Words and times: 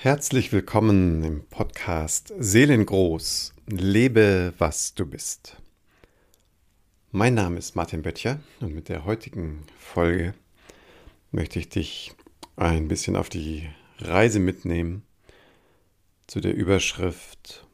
Herzlich 0.00 0.52
willkommen 0.52 1.24
im 1.24 1.44
Podcast 1.48 2.32
Seelengroß. 2.38 3.52
Lebe, 3.66 4.54
was 4.56 4.94
du 4.94 5.04
bist. 5.04 5.56
Mein 7.10 7.34
Name 7.34 7.58
ist 7.58 7.74
Martin 7.74 8.02
Böttcher 8.02 8.38
und 8.60 8.76
mit 8.76 8.88
der 8.88 9.04
heutigen 9.04 9.64
Folge 9.76 10.34
möchte 11.32 11.58
ich 11.58 11.68
dich 11.68 12.12
ein 12.54 12.86
bisschen 12.86 13.16
auf 13.16 13.28
die 13.28 13.68
Reise 13.98 14.38
mitnehmen 14.38 15.02
zu 16.28 16.40
der 16.40 16.54
Überschrift 16.54 17.66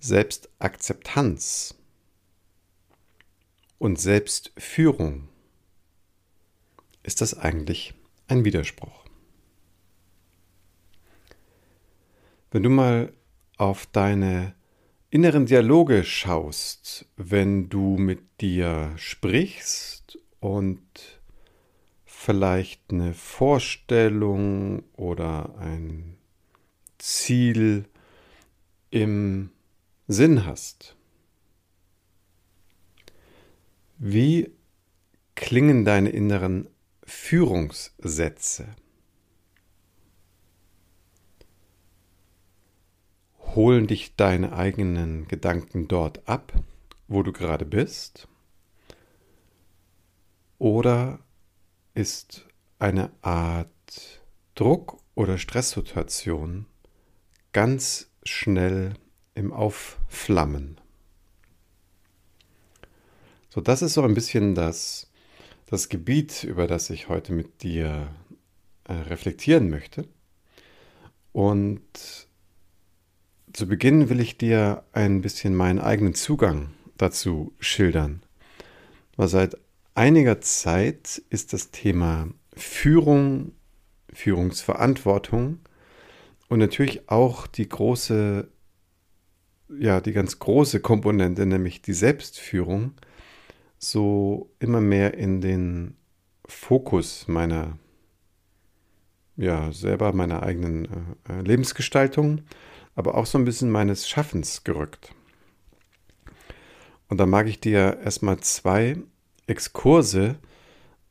Selbstakzeptanz 0.00 1.76
und 3.78 4.00
Selbstführung. 4.00 5.28
Ist 7.04 7.20
das 7.20 7.38
eigentlich 7.38 7.94
ein 8.26 8.44
Widerspruch? 8.44 9.03
Wenn 12.54 12.62
du 12.62 12.70
mal 12.70 13.12
auf 13.56 13.84
deine 13.86 14.54
inneren 15.10 15.44
Dialoge 15.44 16.04
schaust, 16.04 17.04
wenn 17.16 17.68
du 17.68 17.96
mit 17.96 18.40
dir 18.40 18.92
sprichst 18.94 20.20
und 20.38 20.80
vielleicht 22.04 22.92
eine 22.92 23.12
Vorstellung 23.12 24.84
oder 24.92 25.58
ein 25.58 26.16
Ziel 26.98 27.86
im 28.90 29.50
Sinn 30.06 30.46
hast. 30.46 30.94
Wie 33.98 34.52
klingen 35.34 35.84
deine 35.84 36.10
inneren 36.10 36.68
Führungssätze? 37.02 38.76
Holen 43.54 43.86
dich 43.86 44.16
deine 44.16 44.52
eigenen 44.52 45.28
Gedanken 45.28 45.88
dort 45.88 46.28
ab, 46.28 46.52
wo 47.08 47.22
du 47.22 47.32
gerade 47.32 47.64
bist? 47.64 48.28
Oder 50.58 51.20
ist 51.94 52.46
eine 52.78 53.10
Art 53.22 53.68
Druck- 54.54 54.98
oder 55.14 55.38
Stresssituation 55.38 56.66
ganz 57.52 58.10
schnell 58.24 58.94
im 59.34 59.52
Aufflammen? 59.52 60.80
So, 63.50 63.60
das 63.60 63.82
ist 63.82 63.94
so 63.94 64.02
ein 64.02 64.14
bisschen 64.14 64.54
das, 64.54 65.10
das 65.66 65.88
Gebiet, 65.88 66.42
über 66.42 66.66
das 66.66 66.90
ich 66.90 67.08
heute 67.08 67.32
mit 67.32 67.62
dir 67.62 68.08
äh, 68.84 68.92
reflektieren 68.92 69.70
möchte. 69.70 70.08
Und 71.32 72.23
zu 73.54 73.68
Beginn 73.68 74.10
will 74.10 74.18
ich 74.18 74.36
dir 74.36 74.82
ein 74.92 75.20
bisschen 75.20 75.54
meinen 75.54 75.78
eigenen 75.78 76.14
Zugang 76.14 76.70
dazu 76.98 77.54
schildern. 77.60 78.22
Weil 79.16 79.28
seit 79.28 79.56
einiger 79.94 80.40
Zeit 80.40 81.22
ist 81.30 81.52
das 81.52 81.70
Thema 81.70 82.28
Führung, 82.56 83.52
Führungsverantwortung 84.12 85.60
und 86.48 86.58
natürlich 86.58 87.08
auch 87.08 87.46
die 87.46 87.68
große, 87.68 88.48
ja, 89.78 90.00
die 90.00 90.12
ganz 90.12 90.40
große 90.40 90.80
Komponente, 90.80 91.46
nämlich 91.46 91.80
die 91.80 91.92
Selbstführung, 91.92 92.94
so 93.78 94.50
immer 94.58 94.80
mehr 94.80 95.14
in 95.14 95.40
den 95.40 95.96
Fokus 96.44 97.28
meiner, 97.28 97.78
ja, 99.36 99.70
selber 99.70 100.12
meiner 100.12 100.42
eigenen 100.42 101.16
äh, 101.28 101.40
Lebensgestaltung 101.40 102.42
aber 102.94 103.16
auch 103.16 103.26
so 103.26 103.38
ein 103.38 103.44
bisschen 103.44 103.70
meines 103.70 104.08
Schaffens 104.08 104.64
gerückt. 104.64 105.14
Und 107.08 107.18
da 107.18 107.26
mag 107.26 107.46
ich 107.46 107.60
dir 107.60 107.98
erstmal 108.04 108.38
zwei 108.40 108.96
Exkurse 109.46 110.36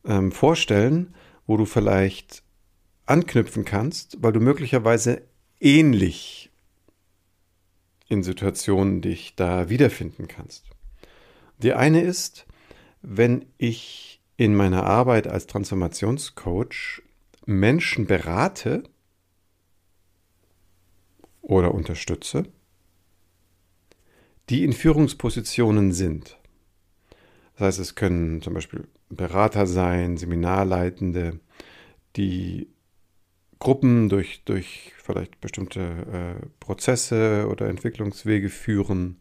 ähm, 0.05 0.31
vorstellen, 0.31 1.13
wo 1.45 1.57
du 1.57 1.65
vielleicht 1.65 2.43
anknüpfen 3.05 3.65
kannst, 3.65 4.17
weil 4.21 4.31
du 4.31 4.39
möglicherweise 4.39 5.21
ähnlich 5.59 6.49
in 8.07 8.23
Situationen 8.23 9.01
dich 9.01 9.35
da 9.35 9.69
wiederfinden 9.69 10.27
kannst. 10.27 10.65
Die 11.57 11.73
eine 11.73 12.01
ist, 12.01 12.45
wenn 13.01 13.45
ich 13.57 14.21
in 14.37 14.55
meiner 14.55 14.83
Arbeit 14.85 15.27
als 15.27 15.47
Transformationscoach 15.47 17.01
Menschen 17.45 18.07
berate, 18.07 18.83
oder 21.43 21.73
unterstütze, 21.75 22.45
die 24.49 24.63
in 24.63 24.73
Führungspositionen 24.73 25.91
sind. 25.91 26.39
Das 27.55 27.67
heißt, 27.67 27.79
es 27.79 27.95
können 27.95 28.41
zum 28.41 28.55
Beispiel 28.55 28.87
Berater 29.09 29.67
sein, 29.67 30.17
Seminarleitende, 30.17 31.39
die 32.15 32.67
Gruppen 33.59 34.09
durch, 34.09 34.43
durch 34.45 34.93
vielleicht 34.97 35.39
bestimmte 35.39 35.79
äh, 35.81 36.45
Prozesse 36.59 37.47
oder 37.49 37.67
Entwicklungswege 37.67 38.49
führen. 38.49 39.19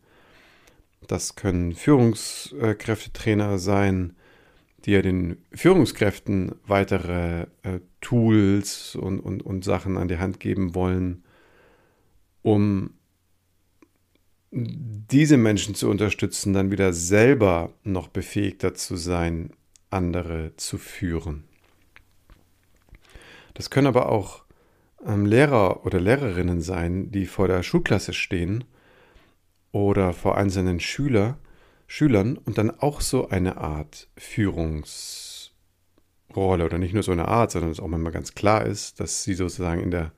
Das 1.07 1.37
können 1.37 1.75
Führungskräftetrainer 1.75 3.59
sein, 3.59 4.17
die 4.85 4.93
ja 4.93 5.03
den 5.03 5.37
Führungskräften 5.53 6.55
weitere 6.67 7.43
äh, 7.63 7.81
Tools 8.01 8.97
und, 8.97 9.21
und, 9.21 9.43
und 9.43 9.65
Sachen 9.65 9.97
an 9.97 10.09
die 10.09 10.19
Hand 10.19 10.41
geben 10.41 10.75
wollen, 10.75 11.23
um 12.43 12.95
diese 14.51 15.39
Menschen 15.39 15.75
zu 15.75 15.89
unterstützen, 15.89 16.53
dann 16.53 16.71
wieder 16.71 16.93
selber 16.93 17.73
noch 17.85 18.09
befähigter 18.09 18.75
zu 18.75 18.97
sein, 18.97 19.51
andere 19.89 20.53
zu 20.57 20.77
führen. 20.77 21.45
Das 23.55 23.71
können 23.71 23.87
aber 23.87 24.11
auch 24.11 24.45
ähm, 25.07 25.27
Lehrer 25.27 25.87
oder 25.87 26.01
Lehrerinnen 26.01 26.61
sein, 26.61 27.11
die 27.11 27.27
vor 27.27 27.49
der 27.49 27.63
Schulklasse 27.63 28.13
stehen 28.13 28.65
oder 29.73 30.13
vor 30.13 30.37
einzelnen 30.37 30.81
Schüler, 30.81 31.39
Schülern 31.87 32.37
und 32.37 32.59
dann 32.59 32.71
auch 32.71 33.01
so 33.01 33.29
eine 33.29 33.57
Art 33.57 34.09
Führungsrolle 34.17 35.53
oder 36.65 36.79
nicht 36.79 36.95
nur 36.95 37.03
so 37.03 37.13
eine 37.13 37.29
Art, 37.29 37.53
sondern 37.53 37.71
es 37.71 37.81
auch 37.81 37.89
manchmal 37.89 38.13
ganz 38.13 38.35
klar 38.35 38.67
ist, 38.67 39.01
dass 39.01 39.25
sie 39.25 39.35
sozusagen 39.35 39.83
in 39.83 39.91
der 39.91 40.13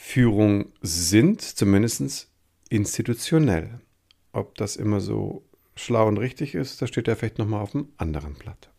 Führung 0.00 0.72
sind, 0.80 1.42
zumindest 1.42 2.30
institutionell. 2.70 3.80
Ob 4.32 4.54
das 4.54 4.76
immer 4.76 5.00
so 5.00 5.44
schlau 5.74 6.06
und 6.06 6.18
richtig 6.18 6.54
ist, 6.54 6.80
das 6.80 6.88
steht 6.88 7.08
ja 7.08 7.16
vielleicht 7.16 7.38
nochmal 7.38 7.62
auf 7.62 7.74
einem 7.74 7.88
anderen 7.96 8.34
Blatt. 8.34 8.70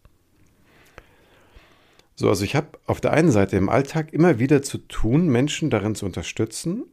So, 2.16 2.30
also 2.30 2.46
ich 2.46 2.56
habe 2.56 2.80
auf 2.86 3.02
der 3.02 3.12
einen 3.12 3.32
Seite 3.32 3.58
im 3.58 3.68
Alltag 3.68 4.14
immer 4.14 4.40
wieder 4.40 4.62
zu 4.64 4.78
tun, 4.78 5.28
Menschen 5.28 5.70
darin 5.70 5.94
zu 5.94 6.06
unterstützen, 6.06 6.86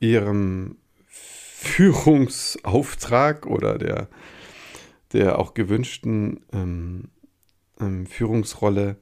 ihrem 0.00 0.78
Führungsauftrag 1.06 3.46
oder 3.46 3.78
der, 3.78 4.08
der 5.12 5.38
auch 5.38 5.54
gewünschten 5.54 6.44
ähm, 6.52 7.04
ähm, 7.80 8.06
Führungsrolle 8.06 8.96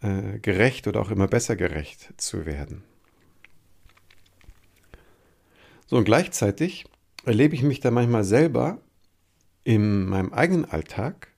äh, 0.00 0.40
gerecht 0.40 0.88
oder 0.88 1.00
auch 1.00 1.12
immer 1.12 1.28
besser 1.28 1.54
gerecht 1.54 2.14
zu 2.16 2.46
werden. 2.46 2.82
So, 5.86 5.96
und 5.96 6.04
gleichzeitig 6.04 6.86
erlebe 7.24 7.54
ich 7.54 7.62
mich 7.62 7.80
da 7.80 7.90
manchmal 7.90 8.24
selber 8.24 8.80
in 9.64 10.06
meinem 10.06 10.32
eigenen 10.32 10.64
Alltag 10.64 11.28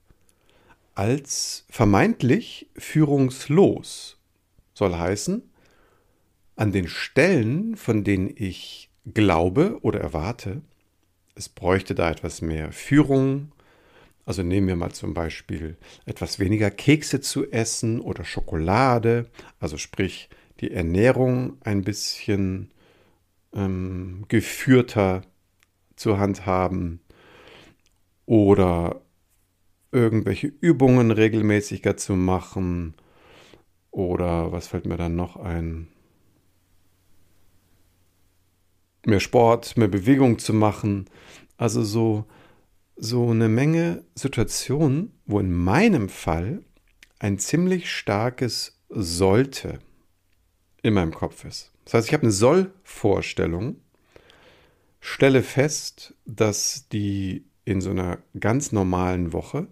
als 0.95 1.65
vermeintlich 1.69 2.69
führungslos. 2.77 4.17
Soll 4.73 4.95
heißen, 4.95 5.43
an 6.55 6.71
den 6.71 6.87
Stellen, 6.87 7.75
von 7.75 8.03
denen 8.03 8.33
ich 8.35 8.89
glaube 9.13 9.77
oder 9.81 9.99
erwarte, 9.99 10.61
es 11.35 11.49
bräuchte 11.49 11.95
da 11.95 12.09
etwas 12.09 12.41
mehr 12.41 12.71
Führung. 12.71 13.51
Also 14.25 14.41
nehmen 14.41 14.67
wir 14.67 14.75
mal 14.75 14.93
zum 14.93 15.13
Beispiel 15.13 15.77
etwas 16.05 16.39
weniger 16.39 16.71
Kekse 16.71 17.19
zu 17.19 17.51
essen 17.51 17.99
oder 17.99 18.23
Schokolade, 18.23 19.27
also 19.59 19.77
sprich 19.77 20.29
die 20.61 20.71
Ernährung 20.71 21.57
ein 21.61 21.83
bisschen 21.83 22.71
ähm, 23.55 24.25
geführter 24.27 25.21
zu 25.95 26.19
handhaben 26.19 26.99
oder 28.25 29.01
irgendwelche 29.91 30.47
Übungen 30.47 31.11
regelmäßiger 31.11 31.97
zu 31.97 32.13
machen 32.15 32.95
oder 33.91 34.51
was 34.51 34.67
fällt 34.67 34.85
mir 34.85 34.97
dann 34.97 35.15
noch 35.15 35.37
ein? 35.37 35.87
Mehr 39.05 39.21
Sport, 39.21 39.77
mehr 39.77 39.87
Bewegung 39.87 40.39
zu 40.39 40.51
machen. 40.51 41.05
Also 41.55 41.83
so, 41.83 42.25
so 42.97 43.29
eine 43.29 43.47
Menge 43.47 44.03
Situationen, 44.15 45.13
wo 45.25 45.39
in 45.39 45.53
meinem 45.53 46.09
Fall 46.09 46.63
ein 47.19 47.39
ziemlich 47.39 47.89
starkes 47.89 48.81
sollte 48.89 49.79
in 50.81 50.93
meinem 50.93 51.13
Kopf 51.13 51.45
ist. 51.45 51.74
Das 51.85 51.93
heißt, 51.93 52.07
ich 52.07 52.13
habe 52.13 52.23
eine 52.23 52.31
Soll-Vorstellung, 52.31 53.77
stelle 54.99 55.43
fest, 55.43 56.15
dass 56.25 56.89
die 56.89 57.45
in 57.63 57.79
so 57.81 57.91
einer 57.91 58.19
ganz 58.39 58.71
normalen 58.71 59.33
Woche 59.33 59.67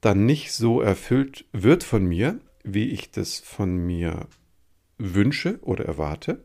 dann 0.00 0.26
nicht 0.26 0.52
so 0.52 0.80
erfüllt 0.80 1.46
wird 1.52 1.84
von 1.84 2.04
mir, 2.04 2.40
wie 2.64 2.90
ich 2.90 3.10
das 3.10 3.40
von 3.40 3.76
mir 3.76 4.26
wünsche 4.98 5.58
oder 5.62 5.84
erwarte. 5.84 6.44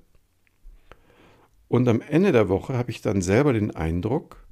Und 1.68 1.88
am 1.88 2.02
Ende 2.02 2.32
der 2.32 2.50
Woche 2.50 2.78
habe 2.78 2.92
ich 2.92 3.02
dann 3.02 3.22
selber 3.22 3.54
den 3.54 3.76
Eindruck, 3.76 4.48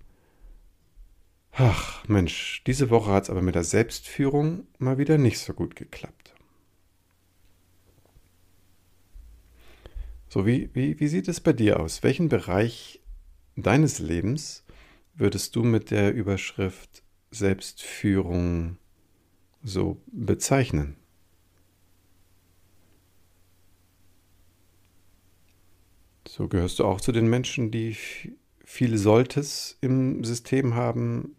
ach 1.52 2.06
Mensch, 2.08 2.64
diese 2.68 2.90
Woche 2.90 3.12
hat 3.12 3.24
es 3.24 3.30
aber 3.30 3.42
mit 3.42 3.56
der 3.56 3.64
Selbstführung 3.64 4.68
mal 4.80 4.98
wieder 4.98 5.18
nicht 5.18 5.40
so 5.40 5.54
gut 5.54 5.76
geklappt. 5.76 6.25
So, 10.36 10.46
wie, 10.46 10.70
wie, 10.74 11.00
wie 11.00 11.08
sieht 11.08 11.30
es 11.30 11.40
bei 11.40 11.54
dir 11.54 11.80
aus? 11.80 12.04
Welchen 12.04 12.28
Bereich 12.28 13.00
deines 13.56 14.00
Lebens 14.00 14.66
würdest 15.14 15.56
du 15.56 15.64
mit 15.64 15.92
der 15.92 16.14
Überschrift 16.14 17.04
Selbstführung 17.32 18.76
so 19.64 20.02
bezeichnen? 20.08 20.98
So 26.28 26.50
gehörst 26.50 26.80
du 26.80 26.84
auch 26.84 27.00
zu 27.00 27.14
den 27.14 27.30
Menschen, 27.30 27.72
die 27.72 27.96
viel 28.66 28.98
Solltes 28.98 29.78
im 29.80 30.26
System 30.26 30.76
haben, 30.76 31.38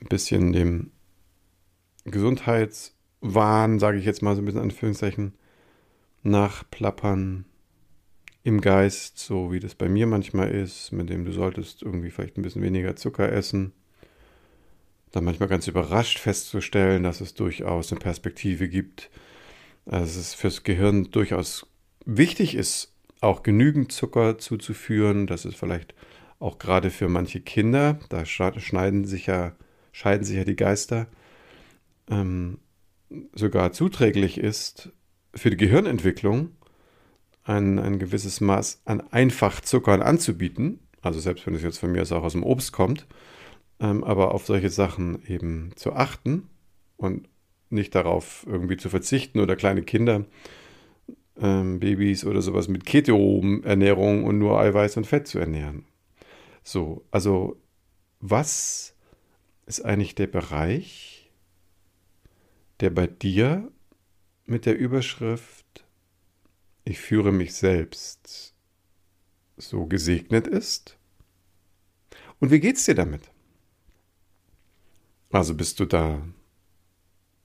ein 0.00 0.06
bisschen 0.06 0.52
dem 0.52 0.92
Gesundheitswahn, 2.04 3.80
sage 3.80 3.98
ich 3.98 4.04
jetzt 4.04 4.22
mal 4.22 4.36
so 4.36 4.40
ein 4.40 4.44
bisschen 4.44 4.60
Anführungszeichen, 4.60 5.34
nachplappern 6.24 7.44
im 8.42 8.60
Geist, 8.60 9.18
so 9.18 9.52
wie 9.52 9.60
das 9.60 9.74
bei 9.74 9.88
mir 9.88 10.06
manchmal 10.06 10.50
ist, 10.50 10.92
mit 10.92 11.08
dem 11.08 11.24
du 11.24 11.32
solltest 11.32 11.82
irgendwie 11.82 12.10
vielleicht 12.10 12.36
ein 12.36 12.42
bisschen 12.42 12.62
weniger 12.62 12.96
Zucker 12.96 13.32
essen. 13.32 13.72
Dann 15.12 15.24
manchmal 15.24 15.48
ganz 15.48 15.68
überrascht 15.68 16.18
festzustellen, 16.18 17.02
dass 17.04 17.20
es 17.20 17.34
durchaus 17.34 17.92
eine 17.92 18.00
Perspektive 18.00 18.68
gibt, 18.68 19.10
dass 19.86 20.16
es 20.16 20.34
fürs 20.34 20.62
Gehirn 20.62 21.10
durchaus 21.10 21.66
wichtig 22.04 22.54
ist, 22.54 22.92
auch 23.20 23.42
genügend 23.42 23.92
Zucker 23.92 24.38
zuzuführen, 24.38 25.26
dass 25.26 25.44
es 25.44 25.54
vielleicht 25.54 25.94
auch 26.38 26.58
gerade 26.58 26.90
für 26.90 27.08
manche 27.08 27.40
Kinder, 27.40 27.98
da 28.10 28.26
schneiden 28.26 29.04
sich 29.04 29.26
ja, 29.26 29.56
scheiden 29.92 30.24
sich 30.24 30.36
ja 30.36 30.44
die 30.44 30.56
Geister, 30.56 31.06
ähm, 32.10 32.58
sogar 33.34 33.72
zuträglich 33.72 34.36
ist 34.36 34.90
für 35.34 35.50
die 35.50 35.56
Gehirnentwicklung 35.56 36.50
ein, 37.44 37.78
ein 37.78 37.98
gewisses 37.98 38.40
Maß 38.40 38.82
an 38.84 39.02
Einfachzuckern 39.10 40.02
anzubieten. 40.02 40.80
Also 41.02 41.20
selbst 41.20 41.46
wenn 41.46 41.54
es 41.54 41.62
jetzt 41.62 41.78
von 41.78 41.92
mir 41.92 42.02
auch 42.02 42.22
aus 42.22 42.32
dem 42.32 42.42
Obst 42.42 42.72
kommt, 42.72 43.06
ähm, 43.80 44.02
aber 44.04 44.34
auf 44.34 44.46
solche 44.46 44.70
Sachen 44.70 45.24
eben 45.26 45.72
zu 45.76 45.92
achten 45.92 46.48
und 46.96 47.28
nicht 47.70 47.94
darauf 47.94 48.46
irgendwie 48.48 48.76
zu 48.76 48.88
verzichten 48.88 49.40
oder 49.40 49.56
kleine 49.56 49.82
Kinder, 49.82 50.24
ähm, 51.36 51.80
Babys 51.80 52.24
oder 52.24 52.40
sowas 52.40 52.68
mit 52.68 52.86
Keto-Ernährung 52.86 54.24
und 54.24 54.38
nur 54.38 54.58
Eiweiß 54.58 54.96
und 54.96 55.06
Fett 55.06 55.26
zu 55.26 55.38
ernähren. 55.38 55.84
So, 56.62 57.04
also 57.10 57.60
was 58.20 58.94
ist 59.66 59.84
eigentlich 59.84 60.14
der 60.14 60.28
Bereich, 60.28 61.30
der 62.80 62.90
bei 62.90 63.06
dir 63.06 63.70
mit 64.46 64.66
der 64.66 64.76
Überschrift 64.76 65.84
Ich 66.84 67.00
führe 67.00 67.32
mich 67.32 67.54
selbst 67.54 68.54
so 69.56 69.86
gesegnet 69.86 70.46
ist? 70.46 70.98
Und 72.40 72.50
wie 72.50 72.60
geht's 72.60 72.84
dir 72.84 72.94
damit? 72.94 73.30
Also 75.30 75.54
bist 75.54 75.80
du 75.80 75.86
da 75.86 76.22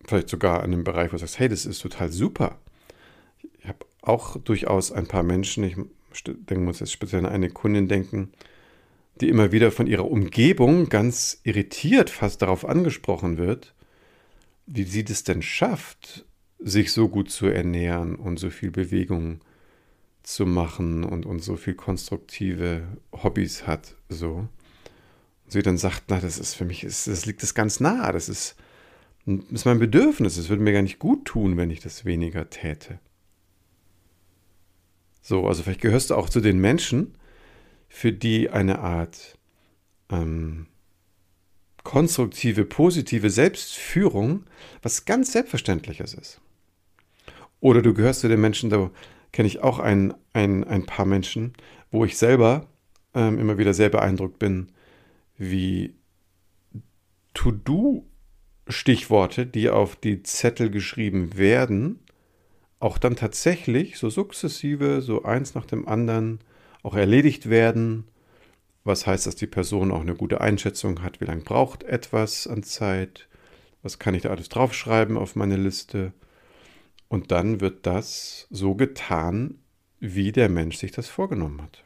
vielleicht 0.06 0.30
sogar 0.30 0.63
an 0.63 0.72
dem 0.72 0.84
Bereich, 0.84 1.10
wo 1.10 1.16
du 1.16 1.19
sagst, 1.19 1.40
hey, 1.40 1.50
das 1.50 1.66
ist 1.66 1.80
total 1.80 2.12
super. 2.12 2.60
Ich 3.60 3.68
habe 3.68 3.86
auch 4.02 4.38
durchaus 4.38 4.92
ein 4.92 5.07
paar 5.07 5.24
Menschen, 5.24 5.63
ich 5.63 5.75
denke, 6.24 6.60
muss 6.60 6.80
jetzt 6.80 6.92
speziell 6.92 7.25
an 7.25 7.31
eine 7.31 7.50
Kundin 7.50 7.88
denken, 7.88 8.31
die 9.22 9.30
immer 9.30 9.52
wieder 9.52 9.72
von 9.72 9.88
ihrer 9.88 10.10
Umgebung 10.10 10.90
ganz 10.90 11.42
irritiert 11.44 12.10
fast 12.10 12.42
darauf 12.42 12.66
angesprochen 12.66 13.38
wird, 13.38 13.74
wie 14.66 14.84
sie 14.84 15.04
das 15.04 15.24
denn 15.24 15.42
schafft, 15.42 16.25
sich 16.60 16.92
so 16.92 17.08
gut 17.08 17.32
zu 17.32 17.48
ernähren 17.48 18.16
und 18.16 18.38
so 18.38 18.50
viel 18.50 18.72
Bewegung 18.72 19.42
zu 20.24 20.46
machen 20.46 21.04
und, 21.04 21.26
und 21.26 21.40
so 21.40 21.56
viel 21.56 21.74
konstruktive 21.74 22.84
Hobbys 23.12 23.66
hat, 23.66 23.96
so. 24.10 24.48
Und 25.46 25.52
sie 25.52 25.62
dann 25.62 25.78
sagt, 25.78 26.04
na, 26.10 26.20
das 26.20 26.38
ist 26.38 26.54
für 26.54 26.66
mich, 26.66 26.84
ist, 26.84 27.08
das 27.08 27.26
liegt 27.26 27.42
das 27.42 27.56
ganz 27.56 27.80
nah, 27.80 28.12
das 28.12 28.30
ist, 28.30 28.56
ist 29.26 29.66
mein 29.66 29.80
Bedürfnis, 29.80 30.38
es 30.38 30.50
würde 30.50 30.62
mir 30.62 30.74
gar 30.74 30.82
nicht 30.82 31.00
gut 31.00 31.26
tun, 31.26 31.58
wenn 31.58 31.72
ich 31.72 31.80
das 31.80 32.06
weniger 32.06 32.50
täte. 32.50 33.00
So, 35.22 35.48
also 35.48 35.64
vielleicht 35.64 35.82
gehörst 35.82 36.10
du 36.10 36.16
auch 36.16 36.30
zu 36.30 36.42
den 36.42 36.60
Menschen, 36.60 37.16
für 37.88 38.12
die 38.12 38.50
eine 38.50 38.80
Art 38.80 39.38
ähm, 40.12 40.68
konstruktive, 41.84 42.66
positive 42.66 43.30
Selbstführung 43.30 44.44
was 44.82 45.06
ganz 45.06 45.32
Selbstverständliches 45.32 46.14
ist. 46.14 46.42
Oder 47.60 47.82
du 47.82 47.94
gehörst 47.94 48.22
zu 48.22 48.28
den 48.28 48.42
Menschen, 48.42 48.70
da 48.70 48.90
kenne 49.32 49.48
ich 49.48 49.62
auch 49.62 49.80
ein, 49.80 50.14
ein, 50.34 50.64
ein 50.64 50.86
paar 50.86 51.06
Menschen, 51.06 51.54
wo 51.92 52.06
ich 52.06 52.18
selber 52.18 52.68
ähm, 53.14 53.40
immer 53.40 53.58
wieder 53.58 53.74
sehr 53.74 53.90
beeindruckt 53.90 54.40
bin, 54.40 54.72
wie 55.38 55.96
To-Do-Stichworte, 57.34 59.46
die 59.46 59.70
auf 59.70 59.96
die 59.96 60.24
Zettel 60.24 60.70
geschrieben 60.70 61.38
werden, 61.38 62.00
auch 62.80 62.98
dann 62.98 63.16
tatsächlich 63.16 63.98
so 63.98 64.10
sukzessive, 64.10 65.02
so 65.02 65.24
eins 65.24 65.56
nach 65.56 65.66
dem 65.66 65.88
anderen 65.88 66.40
auch 66.84 66.96
erledigt 66.96 67.50
werden. 67.50 68.06
Was 68.86 69.06
heißt, 69.06 69.28
dass 69.28 69.36
die 69.36 69.48
Person 69.48 69.92
auch 69.92 70.02
eine 70.02 70.16
gute 70.16 70.42
Einschätzung 70.42 71.02
hat, 71.02 71.20
wie 71.20 71.26
lange 71.26 71.42
braucht 71.42 71.84
etwas 71.84 72.48
an 72.48 72.64
Zeit, 72.64 73.28
was 73.84 74.00
kann 74.00 74.16
ich 74.16 74.24
da 74.24 74.30
alles 74.30 74.50
draufschreiben 74.50 75.18
auf 75.18 75.36
meine 75.36 75.58
Liste 75.58 76.14
und 77.10 77.31
dann 77.31 77.60
wird 77.60 77.86
das 77.86 78.48
so 78.50 78.76
getan, 78.76 79.60
wie 80.00 80.31
der 80.31 80.48
Mensch 80.48 80.78
sich 80.78 80.92
das 80.92 81.10
vorgenommen 81.10 81.62
hat. 81.62 81.83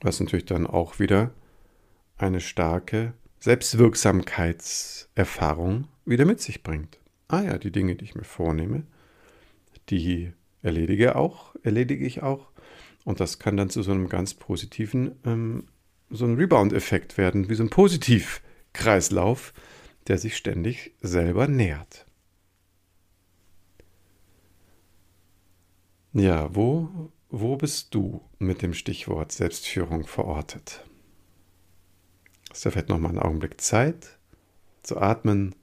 Was 0.00 0.20
natürlich 0.20 0.46
dann 0.46 0.66
auch 0.66 0.98
wieder 0.98 1.34
eine 2.16 2.40
starke 2.40 3.12
Selbstwirksamkeitserfahrung 3.40 5.88
wieder 6.04 6.24
mit 6.24 6.40
sich 6.40 6.62
bringt. 6.62 6.98
Ah 7.28 7.42
ja, 7.42 7.58
die 7.58 7.72
Dinge, 7.72 7.96
die 7.96 8.04
ich 8.04 8.14
mir 8.14 8.24
vornehme, 8.24 8.84
die 9.90 10.32
erledige 10.62 11.16
auch, 11.16 11.54
erledige 11.62 12.06
ich 12.06 12.22
auch. 12.22 12.52
Und 13.04 13.20
das 13.20 13.40
kann 13.40 13.56
dann 13.56 13.70
zu 13.70 13.82
so 13.82 13.90
einem 13.90 14.08
ganz 14.08 14.34
positiven, 14.34 15.16
ähm, 15.24 15.64
so 16.10 16.24
einem 16.24 16.36
Rebound-Effekt 16.36 17.18
werden, 17.18 17.48
wie 17.48 17.54
so 17.54 17.64
ein 17.64 17.70
Positivkreislauf, 17.70 19.52
der 20.06 20.18
sich 20.18 20.36
ständig 20.36 20.92
selber 21.00 21.48
nährt. 21.48 22.06
Ja, 26.14 26.54
wo, 26.54 27.10
wo 27.30 27.56
bist 27.56 27.94
du 27.94 28.20
mit 28.38 28.60
dem 28.60 28.74
Stichwort 28.74 29.32
Selbstführung 29.32 30.06
verortet? 30.06 30.84
Hast 32.50 32.66
du 32.66 32.70
vielleicht 32.70 32.90
noch 32.90 32.98
mal 32.98 33.08
einen 33.08 33.18
Augenblick 33.18 33.60
Zeit 33.62 34.18
zu 34.82 34.98
atmen? 34.98 35.54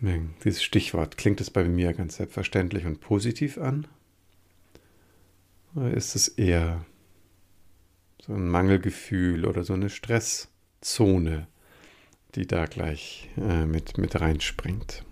Dieses 0.00 0.62
Stichwort, 0.62 1.16
klingt 1.16 1.40
es 1.40 1.48
bei 1.48 1.64
mir 1.64 1.94
ganz 1.94 2.16
selbstverständlich 2.16 2.84
und 2.84 3.00
positiv 3.00 3.56
an? 3.56 3.86
Oder 5.74 5.94
ist 5.94 6.14
es 6.14 6.28
eher 6.28 6.84
so 8.20 8.34
ein 8.34 8.48
Mangelgefühl 8.48 9.46
oder 9.46 9.64
so 9.64 9.72
eine 9.72 9.88
Stresszone, 9.88 11.48
die 12.34 12.46
da 12.46 12.66
gleich 12.66 13.30
äh, 13.38 13.64
mit, 13.64 13.96
mit 13.96 14.20
reinspringt? 14.20 15.06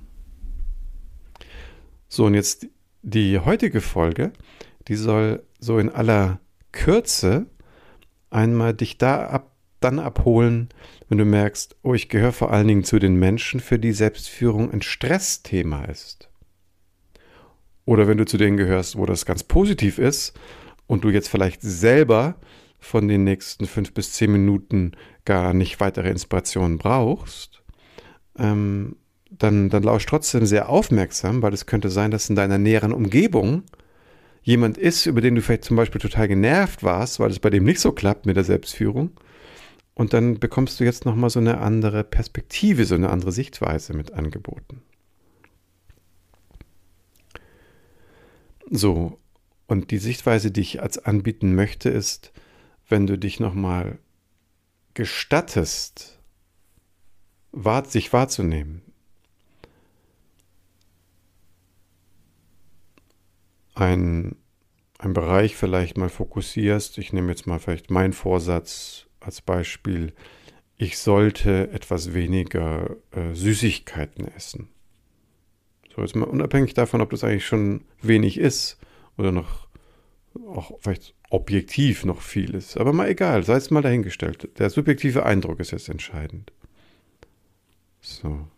So, 2.08 2.26
und 2.26 2.34
jetzt 2.34 2.66
die 3.02 3.38
heutige 3.38 3.80
Folge, 3.80 4.32
die 4.88 4.94
soll 4.94 5.42
so 5.58 5.78
in 5.78 5.90
aller 5.90 6.40
Kürze 6.72 7.46
einmal 8.30 8.74
dich 8.74 8.98
da 8.98 9.26
ab, 9.26 9.52
dann 9.80 9.98
abholen, 9.98 10.68
wenn 11.08 11.18
du 11.18 11.24
merkst, 11.24 11.76
oh, 11.82 11.94
ich 11.94 12.08
gehöre 12.08 12.32
vor 12.32 12.52
allen 12.52 12.68
Dingen 12.68 12.84
zu 12.84 12.98
den 12.98 13.16
Menschen, 13.16 13.60
für 13.60 13.78
die 13.78 13.92
Selbstführung 13.92 14.70
ein 14.70 14.82
Stressthema 14.82 15.84
ist. 15.84 16.30
Oder 17.84 18.06
wenn 18.06 18.18
du 18.18 18.24
zu 18.24 18.38
denen 18.38 18.56
gehörst, 18.56 18.96
wo 18.96 19.06
das 19.06 19.26
ganz 19.26 19.42
positiv 19.42 19.98
ist 19.98 20.38
und 20.86 21.02
du 21.02 21.10
jetzt 21.10 21.28
vielleicht 21.28 21.62
selber 21.62 22.36
von 22.78 23.08
den 23.08 23.24
nächsten 23.24 23.66
fünf 23.66 23.92
bis 23.92 24.12
zehn 24.12 24.30
Minuten 24.30 24.92
gar 25.24 25.52
nicht 25.52 25.80
weitere 25.80 26.10
Inspirationen 26.10 26.78
brauchst, 26.78 27.62
ähm, 28.38 28.96
dann, 29.38 29.70
dann 29.70 29.82
lausch 29.82 30.06
trotzdem 30.06 30.46
sehr 30.46 30.68
aufmerksam, 30.68 31.42
weil 31.42 31.52
es 31.52 31.66
könnte 31.66 31.90
sein, 31.90 32.10
dass 32.10 32.28
in 32.28 32.36
deiner 32.36 32.58
näheren 32.58 32.92
Umgebung 32.92 33.64
jemand 34.42 34.78
ist, 34.78 35.06
über 35.06 35.20
den 35.20 35.34
du 35.34 35.42
vielleicht 35.42 35.64
zum 35.64 35.76
Beispiel 35.76 36.00
total 36.00 36.28
genervt 36.28 36.82
warst, 36.82 37.20
weil 37.20 37.30
es 37.30 37.38
bei 37.38 37.50
dem 37.50 37.64
nicht 37.64 37.80
so 37.80 37.92
klappt 37.92 38.26
mit 38.26 38.36
der 38.36 38.44
Selbstführung. 38.44 39.10
Und 39.94 40.12
dann 40.14 40.38
bekommst 40.38 40.80
du 40.80 40.84
jetzt 40.84 41.04
nochmal 41.04 41.30
so 41.30 41.38
eine 41.38 41.58
andere 41.58 42.02
Perspektive, 42.02 42.84
so 42.84 42.94
eine 42.94 43.10
andere 43.10 43.32
Sichtweise 43.32 43.94
mit 43.94 44.12
angeboten. 44.12 44.82
So, 48.70 49.18
und 49.66 49.90
die 49.90 49.98
Sichtweise, 49.98 50.50
die 50.50 50.62
ich 50.62 50.82
als 50.82 50.98
anbieten 50.98 51.54
möchte, 51.54 51.90
ist, 51.90 52.32
wenn 52.88 53.06
du 53.06 53.18
dich 53.18 53.38
nochmal 53.38 53.98
gestattest, 54.94 56.18
sich 57.86 58.12
wahrzunehmen. 58.12 58.82
Ein, 63.74 64.36
ein 64.98 65.12
Bereich 65.12 65.56
vielleicht 65.56 65.96
mal 65.96 66.08
fokussierst. 66.08 66.98
Ich 66.98 67.12
nehme 67.12 67.30
jetzt 67.30 67.46
mal 67.46 67.58
vielleicht 67.58 67.90
meinen 67.90 68.12
Vorsatz 68.12 69.06
als 69.20 69.40
Beispiel. 69.40 70.12
Ich 70.76 70.98
sollte 70.98 71.70
etwas 71.70 72.12
weniger 72.14 72.96
äh, 73.12 73.34
Süßigkeiten 73.34 74.26
essen. 74.28 74.68
So, 75.94 76.02
jetzt 76.02 76.16
mal 76.16 76.26
unabhängig 76.26 76.74
davon, 76.74 77.00
ob 77.00 77.10
das 77.10 77.24
eigentlich 77.24 77.46
schon 77.46 77.84
wenig 78.00 78.38
ist 78.38 78.78
oder 79.18 79.30
noch 79.30 79.68
auch 80.46 80.78
vielleicht 80.80 81.14
objektiv 81.30 82.04
noch 82.04 82.20
viel 82.20 82.54
ist. 82.54 82.76
Aber 82.76 82.92
mal 82.92 83.08
egal, 83.08 83.42
sei 83.42 83.56
es 83.56 83.70
mal 83.70 83.82
dahingestellt. 83.82 84.58
Der 84.58 84.70
subjektive 84.70 85.24
Eindruck 85.24 85.60
ist 85.60 85.70
jetzt 85.70 85.88
entscheidend. 85.88 86.52
So. 88.00 88.48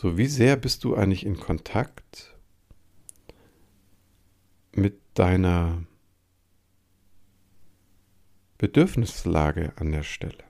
So, 0.00 0.16
wie 0.16 0.26
sehr 0.26 0.54
bist 0.54 0.84
du 0.84 0.94
eigentlich 0.94 1.26
in 1.26 1.40
Kontakt 1.40 2.36
mit 4.70 5.00
deiner 5.14 5.82
Bedürfnislage 8.58 9.72
an 9.74 9.90
der 9.90 10.04
Stelle? 10.04 10.44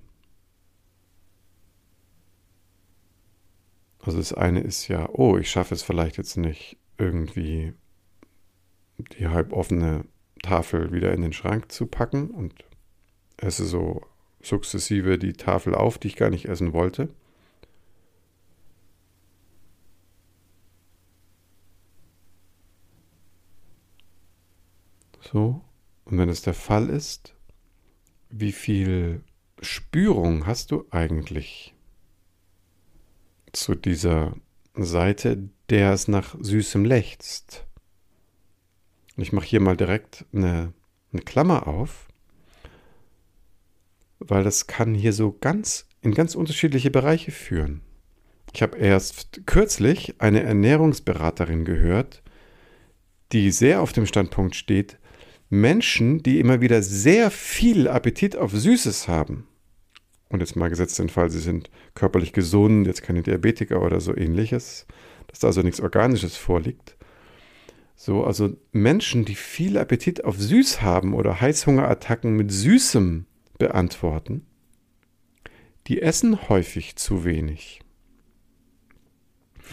Also 4.01 4.19
das 4.19 4.35
eine 4.35 4.61
ist 4.61 4.87
ja, 4.89 5.09
oh, 5.15 5.39
ich 5.39 5.51
schaffe 5.51 5.75
es 5.75 5.83
vielleicht 5.83 6.19
jetzt 6.19 6.37
nicht 6.37 6.77
irgendwie 6.99 7.73
die 8.99 9.29
halb 9.29 9.55
offene 9.55 10.05
Tafel 10.43 10.93
wieder 10.93 11.15
in 11.15 11.23
den 11.23 11.33
Schrank 11.33 11.73
zu 11.73 11.87
packen 11.87 12.29
und 12.33 12.53
esse 13.39 13.65
so 13.65 14.03
sukzessive 14.43 15.17
die 15.17 15.33
Tafel 15.33 15.75
auf, 15.75 15.97
die 15.97 16.09
ich 16.09 16.17
gar 16.17 16.29
nicht 16.29 16.45
essen 16.45 16.75
wollte. 16.75 17.09
So, 25.31 25.63
und 26.07 26.17
wenn 26.17 26.31
es 26.31 26.41
der 26.41 26.55
Fall 26.55 26.89
ist, 26.89 27.35
wie 28.31 28.53
viel 28.53 29.23
Spürung 29.61 30.47
hast 30.47 30.71
du 30.71 30.87
eigentlich 30.91 31.75
zu 33.53 33.75
dieser 33.75 34.37
Seite, 34.75 35.51
der 35.69 35.93
es 35.93 36.09
nach 36.09 36.35
Süßem 36.41 36.85
lechzt? 36.85 37.67
Ich 39.17 39.33
mache 39.33 39.45
hier 39.45 39.61
mal 39.61 39.77
direkt 39.77 40.25
eine, 40.33 40.73
eine 41.13 41.23
Klammer 41.23 41.67
auf, 41.67 42.09
weil 44.21 44.45
das 44.45 44.67
kann 44.67 44.95
hier 44.95 45.13
so 45.13 45.37
ganz 45.39 45.87
in 46.01 46.15
ganz 46.15 46.37
unterschiedliche 46.37 46.91
Bereiche 46.91 47.33
führen. 47.33 47.83
Ich 48.55 48.63
habe 48.63 48.79
erst 48.79 49.43
kürzlich 49.45 50.23
eine 50.23 50.43
Ernährungsberaterin 50.43 51.67
gehört, 51.67 52.23
die 53.33 53.51
sehr 53.51 53.83
auf 53.83 53.93
dem 53.93 54.07
Standpunkt 54.07 54.57
steht, 54.57 54.99
Menschen, 55.51 56.23
die 56.23 56.41
immer 56.41 56.61
wieder 56.61 56.83
sehr 56.83 57.31
viel 57.31 57.89
Appetit 57.89 58.37
auf 58.37 58.53
Süßes 58.53 59.09
haben, 59.09 59.47
und 60.29 60.41
jetzt 60.41 60.57
mal 60.57 60.69
gesetzt 60.69 60.99
den 60.99 61.09
Fall, 61.09 61.31
sie 61.31 61.41
sind 61.41 61.71
körperlich 61.95 62.33
gesund, 62.33 62.87
jetzt 62.87 63.03
keine 63.03 63.23
Diabetiker 63.23 63.83
oder 63.83 64.01
so 64.01 64.15
ähnliches, 64.15 64.87
dass 65.29 65.39
da 65.39 65.47
also 65.47 65.63
nichts 65.63 65.81
Organisches 65.81 66.37
vorliegt, 66.37 66.99
so, 68.01 68.23
also 68.23 68.57
Menschen, 68.71 69.25
die 69.25 69.35
viel 69.35 69.77
Appetit 69.77 70.25
auf 70.25 70.39
Süß 70.39 70.83
haben 70.83 71.15
oder 71.15 71.41
Heißhungerattacken 71.41 72.37
mit 72.37 72.53
Süßem 72.53 73.27
beantworten, 73.59 74.47
die 75.89 76.01
essen 76.01 76.49
häufig 76.49 76.95
zu 76.95 77.25
wenig. 77.25 77.81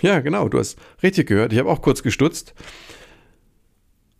Ja, 0.02 0.22
genau, 0.22 0.50
du 0.50 0.58
hast 0.58 0.80
richtig 1.04 1.28
gehört. 1.28 1.54
Ich 1.54 1.60
habe 1.60 1.70
auch 1.70 1.84
kurz 1.84 2.02
gestutzt. 2.02 2.56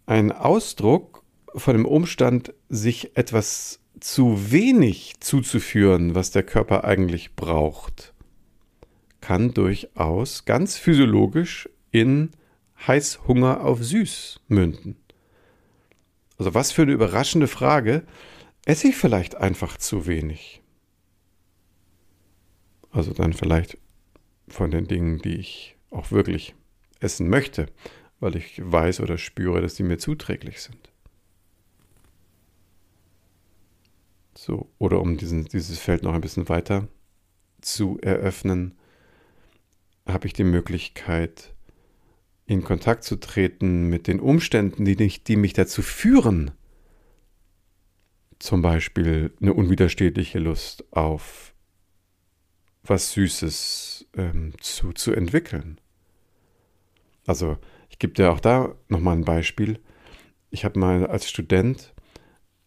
Ein 0.06 0.32
Ausdruck 0.32 1.25
von 1.56 1.76
dem 1.76 1.86
Umstand, 1.86 2.54
sich 2.70 3.16
etwas 3.18 3.80
zu 4.00 4.52
wenig 4.52 5.14
zuzuführen, 5.20 6.16
was 6.16 6.32
der 6.32 6.44
Körper 6.44 6.84
eigentlich 6.84 7.36
braucht, 7.36 8.14
kann 9.22 9.54
durchaus 9.54 10.46
ganz 10.46 10.78
physiologisch 10.78 11.70
in 11.92 12.32
Heißhunger 12.86 13.64
auf 13.64 13.84
süß 13.84 14.42
münden? 14.48 14.98
Also 16.38 16.54
was 16.54 16.72
für 16.72 16.84
eine 16.84 16.92
überraschende 16.92 17.48
Frage. 17.48 18.04
Esse 18.66 18.90
ich 18.90 18.96
vielleicht 18.96 19.36
einfach 19.36 19.78
zu 19.78 20.08
wenig? 20.08 20.62
Also 22.92 23.14
dann 23.14 23.34
vielleicht 23.34 23.78
von 24.48 24.72
den 24.72 24.88
Dingen, 24.88 25.20
die 25.20 25.36
ich 25.36 25.78
auch 25.92 26.12
wirklich 26.12 26.56
essen 27.00 27.30
möchte, 27.30 27.68
weil 28.20 28.36
ich 28.36 28.60
weiß 28.64 29.02
oder 29.02 29.18
spüre, 29.18 29.62
dass 29.62 29.76
die 29.76 29.84
mir 29.84 29.98
zuträglich 29.98 30.62
sind. 30.62 30.92
So, 34.38 34.70
oder 34.78 35.02
um 35.02 35.18
diesen, 35.18 35.46
dieses 35.46 35.80
Feld 35.80 36.04
noch 36.04 36.14
ein 36.14 36.22
bisschen 36.22 36.50
weiter 36.50 36.88
zu 37.62 37.98
eröffnen, 38.02 38.78
habe 40.06 40.28
ich 40.28 40.34
die 40.34 40.44
Möglichkeit, 40.44 41.54
in 42.46 42.64
Kontakt 42.64 43.04
zu 43.04 43.16
treten 43.16 43.88
mit 43.88 44.08
den 44.08 44.20
Umständen, 44.20 44.86
die, 44.86 44.96
dich, 44.96 45.24
die 45.24 45.36
mich 45.36 45.54
dazu 45.54 45.82
führen, 45.82 46.52
zum 48.38 48.62
Beispiel 48.62 49.34
eine 49.42 49.54
unwiderstehliche 49.54 50.38
Lust 50.40 50.86
auf 50.92 51.54
was 52.84 53.14
Süßes 53.14 54.08
ähm, 54.16 54.54
zu, 54.60 54.94
zu 54.94 55.14
entwickeln. 55.14 55.82
Also 57.26 57.58
ich 57.90 57.98
gebe 57.98 58.14
dir 58.14 58.32
auch 58.32 58.40
da 58.40 58.76
nochmal 58.90 59.16
ein 59.16 59.26
Beispiel. 59.26 59.80
Ich 60.52 60.66
habe 60.66 60.78
mal 60.78 61.08
als 61.08 61.28
Student 61.28 61.95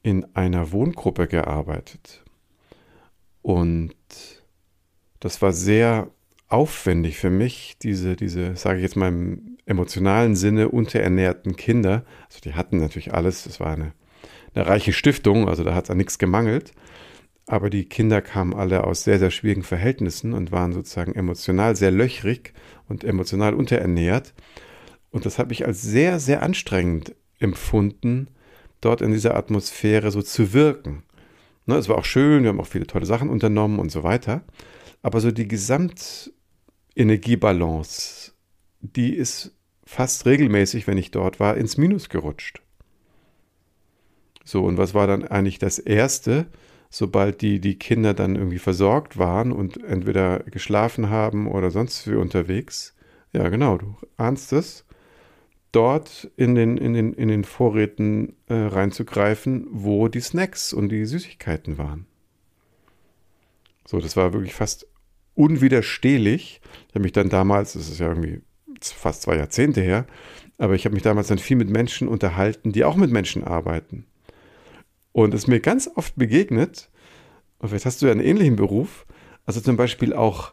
in 0.02 0.26
einer 0.35 0.73
Wohngruppe 0.73 1.26
gearbeitet 1.26 2.25
und 3.43 3.95
das 5.21 5.40
war 5.43 5.52
sehr 5.52 6.11
aufwendig 6.49 7.19
für 7.19 7.31
mich, 7.31 7.76
diese, 7.83 8.17
diese, 8.17 8.57
sage 8.57 8.78
ich 8.78 8.83
jetzt 8.83 8.97
mal 8.97 9.09
im 9.09 9.59
emotionalen 9.67 10.37
Sinne, 10.37 10.69
unterernährten 10.69 11.57
Kinder. 11.57 12.05
Also 12.26 12.40
die 12.40 12.55
hatten 12.55 12.78
natürlich 12.78 13.12
alles, 13.14 13.45
das 13.45 13.61
war 13.61 13.73
eine, 13.73 13.93
eine 14.55 14.67
reiche 14.67 14.93
Stiftung, 14.93 15.49
also 15.49 15.64
da 15.64 15.75
hat 15.75 15.85
es 15.85 15.90
an 15.90 15.99
nichts 15.99 16.19
gemangelt. 16.19 16.73
Aber 17.47 17.71
die 17.71 17.87
Kinder 17.87 18.21
kamen 18.21 18.55
alle 18.55 18.85
aus 18.85 19.05
sehr, 19.05 19.19
sehr 19.19 19.31
schwierigen 19.31 19.62
Verhältnissen 19.62 20.35
und 20.35 20.52
waren 20.52 20.73
sozusagen 20.73 21.14
emotional 21.14 21.75
sehr 21.76 21.90
löchrig 21.90 22.52
und 22.87 23.05
emotional 23.05 23.55
unterernährt. 23.55 24.35
Und 25.11 25.25
das 25.25 25.38
habe 25.38 25.55
ich 25.55 25.64
als 25.64 25.81
sehr, 25.81 26.21
sehr 26.21 26.43
anstrengend 26.43 27.14
empfunden, 27.38 28.28
dort 28.80 29.00
in 29.00 29.12
dieser 29.12 29.37
Atmosphäre 29.37 30.11
so 30.11 30.23
zu 30.23 30.52
wirken. 30.52 31.02
Ne, 31.66 31.76
es 31.76 31.88
war 31.88 31.99
auch 31.99 32.04
schön, 32.04 32.42
wir 32.42 32.50
haben 32.50 32.61
auch 32.61 32.66
viele 32.66 32.87
tolle 32.87 33.06
Sachen 33.06 33.28
unternommen 33.28 33.78
und 33.78 33.90
so 33.90 34.02
weiter. 34.02 34.42
Aber 35.02 35.20
so 35.20 35.30
die 35.30 35.49
Gesamt, 35.49 36.32
Energiebalance, 36.97 38.32
die 38.80 39.14
ist 39.14 39.54
fast 39.85 40.26
regelmäßig, 40.26 40.87
wenn 40.87 40.99
ich 40.99 41.11
dort 41.11 41.40
war, 41.40 41.56
ins 41.56 41.76
Minus 41.76 42.08
gerutscht. 42.08 42.62
So, 44.44 44.64
und 44.64 44.78
was 44.78 44.94
war 44.94 45.06
dann 45.06 45.25
eigentlich 45.25 45.58
das 45.58 45.78
Erste, 45.78 46.47
sobald 46.90 47.42
die, 47.42 47.61
die 47.61 47.78
Kinder 47.78 48.14
dann 48.14 48.35
irgendwie 48.35 48.58
versorgt 48.58 49.18
waren 49.18 49.52
und 49.52 49.82
entweder 49.85 50.40
geschlafen 50.40 51.11
haben 51.11 51.47
oder 51.47 51.70
sonst 51.70 52.11
wie 52.11 52.14
unterwegs? 52.14 52.94
Ja, 53.32 53.50
genau, 53.50 53.76
du 53.76 53.94
ahnst 54.16 54.52
es. 54.54 54.87
Dort 55.72 56.30
in 56.37 56.54
den, 56.54 56.78
in 56.78 56.94
den, 56.94 57.12
in 57.12 57.28
den 57.28 57.44
Vorräten 57.44 58.37
äh, 58.46 58.54
reinzugreifen, 58.54 59.66
wo 59.70 60.08
die 60.08 60.20
Snacks 60.20 60.72
und 60.72 60.88
die 60.88 61.04
Süßigkeiten 61.04 61.76
waren. 61.76 62.06
So, 63.87 64.00
das 64.00 64.16
war 64.16 64.32
wirklich 64.32 64.54
fast 64.54 64.87
unwiderstehlich. 65.34 66.60
Ich 66.88 66.94
habe 66.94 67.02
mich 67.02 67.12
dann 67.12 67.28
damals, 67.28 67.75
das 67.75 67.88
ist 67.88 68.00
ja 68.00 68.08
irgendwie 68.08 68.40
fast 68.80 69.22
zwei 69.22 69.37
Jahrzehnte 69.37 69.80
her, 69.80 70.06
aber 70.56 70.75
ich 70.75 70.84
habe 70.84 70.94
mich 70.94 71.02
damals 71.02 71.28
dann 71.28 71.38
viel 71.38 71.56
mit 71.56 71.68
Menschen 71.68 72.08
unterhalten, 72.08 72.72
die 72.72 72.84
auch 72.84 72.96
mit 72.96 73.10
Menschen 73.10 73.44
arbeiten. 73.44 74.06
Und 75.12 75.34
es 75.34 75.42
ist 75.42 75.46
mir 75.48 75.60
ganz 75.60 75.90
oft 75.94 76.16
begegnet, 76.16 76.90
und 77.58 77.68
vielleicht 77.68 77.87
hast 77.87 78.02
du 78.02 78.06
ja 78.06 78.12
einen 78.12 78.20
ähnlichen 78.20 78.56
Beruf, 78.56 79.04
Also 79.48 79.62
zum 79.62 79.78
Beispiel 79.78 80.12
auch 80.12 80.52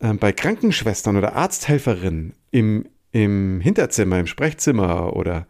äh, 0.00 0.12
bei 0.14 0.32
Krankenschwestern 0.32 1.16
oder 1.16 1.36
Arzthelferinnen 1.36 2.34
im, 2.50 2.88
im 3.12 3.60
Hinterzimmer, 3.60 4.18
im 4.18 4.26
Sprechzimmer 4.26 5.14
oder 5.14 5.46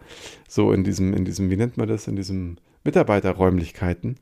so 0.49 0.73
in 0.73 0.85
diesem, 0.85 1.15
in 1.15 1.25
diesem, 1.25 1.49
wie 1.49 1.57
nennt 1.57 1.77
man 1.77 1.89
das, 1.89 2.09
in 2.09 2.17
diesem 2.17 2.57
Mitarbeiterräumlichkeiten, 2.85 4.17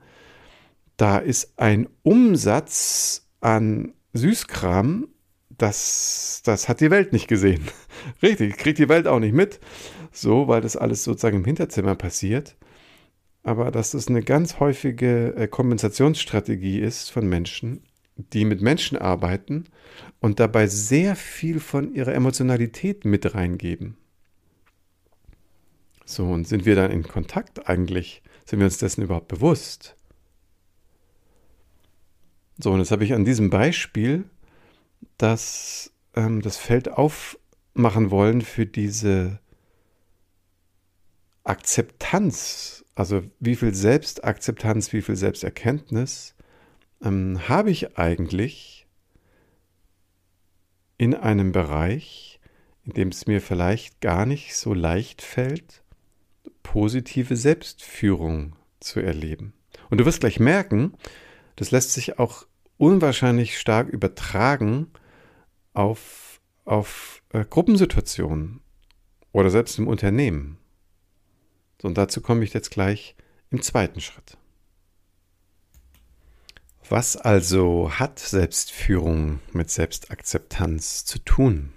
da 0.97 1.18
ist 1.18 1.54
ein 1.59 1.88
Umsatz 2.02 3.26
an 3.40 3.94
Süßkram, 4.12 5.09
das, 5.56 6.42
das 6.44 6.68
hat 6.68 6.80
die 6.80 6.90
Welt 6.90 7.12
nicht 7.12 7.28
gesehen. 7.28 7.64
Richtig, 8.23 8.56
kriegt 8.59 8.78
die 8.78 8.88
Welt 8.88 9.06
auch 9.06 9.18
nicht 9.18 9.35
mit, 9.35 9.61
so, 10.12 10.47
weil 10.47 10.61
das 10.61 10.76
alles 10.76 11.04
sozusagen 11.04 11.38
im 11.38 11.44
Hinterzimmer 11.44 11.94
passiert. 11.94 12.56
Aber 13.42 13.70
dass 13.70 13.92
das 13.92 14.09
eine 14.09 14.23
ganz 14.23 14.61
häufige 14.61 15.35
äh, 15.35 15.49
Kompensationsstrategie 15.49 16.78
ist 16.78 17.11
von 17.11 17.26
Menschen, 17.26 17.82
die 18.33 18.45
mit 18.45 18.61
Menschen 18.61 18.99
arbeiten 18.99 19.65
und 20.21 20.41
dabei 20.41 20.67
sehr 20.67 21.17
viel 21.17 21.61
von 21.61 21.95
ihrer 21.95 22.15
Emotionalität 22.15 23.05
mit 23.05 23.35
reingeben. 23.35 23.97
So, 26.05 26.27
und 26.27 26.47
sind 26.47 26.67
wir 26.67 26.75
dann 26.75 26.91
in 26.91 27.05
Kontakt 27.05 27.69
eigentlich? 27.69 28.23
Sind 28.45 28.59
wir 28.59 28.67
uns 28.67 28.79
dessen 28.79 29.03
überhaupt 29.03 29.29
bewusst? 29.29 29.97
So, 32.59 32.73
und 32.73 32.81
jetzt 32.81 32.91
habe 32.91 33.05
ich 33.05 33.15
an 33.15 33.25
diesem 33.25 33.49
Beispiel 33.49 34.25
das, 35.19 35.93
ähm, 36.15 36.43
das 36.43 36.57
Feld 36.57 36.89
aufmachen 36.91 38.11
wollen 38.11 38.43
für 38.43 38.67
diese 38.67 39.39
Akzeptanz, 41.45 42.85
also 42.95 43.23
wie 43.39 43.57
viel 43.57 43.75
Selbstakzeptanz, 43.75 44.93
wie 44.93 45.03
viel 45.03 45.17
Selbsterkenntnis 45.17 46.35
ähm, 47.02 47.49
habe 47.49 47.71
ich 47.71 47.99
eigentlich 47.99 48.87
in 50.99 51.14
einem 51.14 51.52
Bereich, 51.52 52.40
in 52.85 52.92
dem 52.92 53.09
es 53.09 53.26
mir 53.26 53.40
vielleicht 53.40 54.00
gar 54.00 54.26
nicht 54.26 54.54
so 54.54 54.75
leicht 54.75 55.23
fällt, 55.23 55.83
positive 56.62 57.37
Selbstführung 57.37 58.57
zu 58.80 59.00
erleben. 59.00 59.54
Und 59.88 59.99
du 59.99 60.04
wirst 60.04 60.21
gleich 60.21 60.40
merken, 60.40 60.95
das 61.57 61.71
lässt 61.71 61.92
sich 61.92 62.19
auch 62.19 62.47
unwahrscheinlich 62.76 63.59
stark 63.59 63.88
übertragen 63.88 64.90
auf, 65.75 66.40
auf 66.64 67.23
äh, 67.33 67.45
Gruppensituationen 67.45 68.61
oder 69.33 69.50
selbst 69.50 69.78
im 69.78 69.88
Unternehmen. 69.88 70.59
Und 71.83 71.97
dazu 71.97 72.21
komme 72.21 72.45
ich 72.45 72.52
jetzt 72.52 72.71
gleich 72.71 73.16
im 73.50 73.62
zweiten 73.62 74.00
Schritt. 74.00 74.37
Was 76.92 77.16
also 77.16 77.88
hat 77.88 78.18
Selbstführung 78.18 79.38
mit 79.52 79.70
Selbstakzeptanz 79.70 81.04
zu 81.04 81.20
tun? 81.20 81.73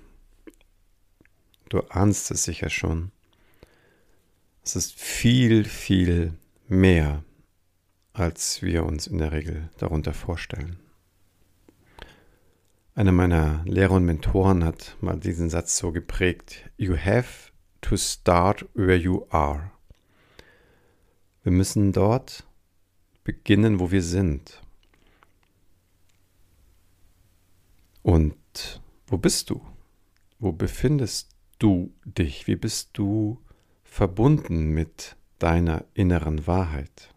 Du 1.69 1.81
ahnst 1.81 2.31
es 2.31 2.45
sicher 2.45 2.71
schon. 2.71 3.11
Es 4.63 4.75
ist 4.75 4.99
viel, 4.99 5.65
viel 5.65 6.33
mehr, 6.67 7.23
als 8.13 8.63
wir 8.63 8.85
uns 8.85 9.05
in 9.05 9.19
der 9.19 9.31
Regel 9.31 9.69
darunter 9.77 10.15
vorstellen. 10.15 10.79
Einer 12.95 13.11
meiner 13.11 13.63
Lehrer 13.65 13.91
und 13.91 14.05
Mentoren 14.05 14.63
hat 14.63 14.97
mal 14.99 15.19
diesen 15.19 15.51
Satz 15.51 15.77
so 15.77 15.91
geprägt, 15.91 16.71
You 16.75 16.97
have 16.97 17.51
to 17.81 17.97
start 17.97 18.65
where 18.73 18.97
you 18.97 19.27
are. 19.29 19.69
Wir 21.43 21.51
müssen 21.51 21.91
dort 21.91 22.47
beginnen, 23.23 23.79
wo 23.79 23.91
wir 23.91 24.01
sind. 24.01 24.62
Und 28.03 28.81
wo 29.07 29.17
bist 29.17 29.49
du? 29.49 29.61
Wo 30.39 30.51
befindest 30.51 31.31
du 31.57 31.93
dich? 32.05 32.47
Wie 32.47 32.55
bist 32.55 32.89
du 32.93 33.39
verbunden 33.93 34.71
mit 34.71 35.15
deiner 35.37 35.85
inneren 35.93 36.47
Wahrheit. 36.47 37.13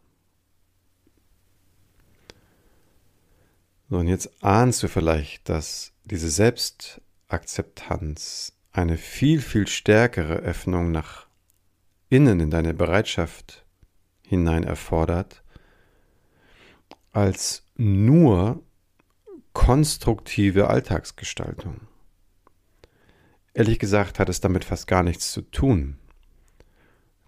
Und 3.88 4.09
jetzt 4.09 4.42
ahnst 4.42 4.83
du 4.83 4.88
vielleicht, 4.88 5.49
dass 5.49 5.94
diese 6.05 6.29
Selbstakzeptanz 6.29 8.53
eine 8.72 8.99
viel, 8.99 9.40
viel 9.40 9.68
stärkere 9.68 10.35
Öffnung 10.35 10.90
nach 10.90 11.29
innen 12.09 12.40
in 12.40 12.51
deine 12.51 12.75
Bereitschaft 12.75 13.64
hinein 14.22 14.64
erfordert, 14.64 15.44
als 17.12 17.62
nur 17.77 18.61
konstruktive 19.57 20.69
Alltagsgestaltung. 20.69 21.81
Ehrlich 23.55 23.79
gesagt 23.79 24.19
hat 24.19 24.29
es 24.29 24.40
damit 24.40 24.64
fast 24.64 24.87
gar 24.87 25.03
nichts 25.03 25.33
zu 25.33 25.40
tun 25.40 25.99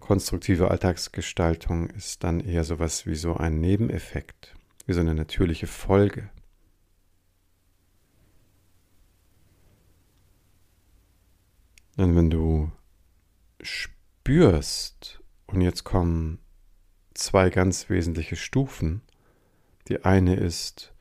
konstruktive 0.09 0.71
Alltagsgestaltung 0.71 1.87
ist 1.91 2.23
dann 2.23 2.39
eher 2.39 2.63
sowas 2.63 3.05
wie 3.05 3.13
so 3.13 3.35
ein 3.35 3.59
Nebeneffekt, 3.59 4.55
wie 4.87 4.93
so 4.93 5.01
eine 5.01 5.13
natürliche 5.13 5.67
Folge. 5.67 6.31
Denn 11.95 12.15
wenn 12.15 12.31
du 12.31 12.71
spürst, 13.61 15.21
und 15.45 15.61
jetzt 15.61 15.83
kommen 15.83 16.39
zwei 17.13 17.51
ganz 17.51 17.87
wesentliche 17.91 18.35
Stufen, 18.35 19.03
die 19.89 20.05
eine 20.05 20.37
ist, 20.37 20.91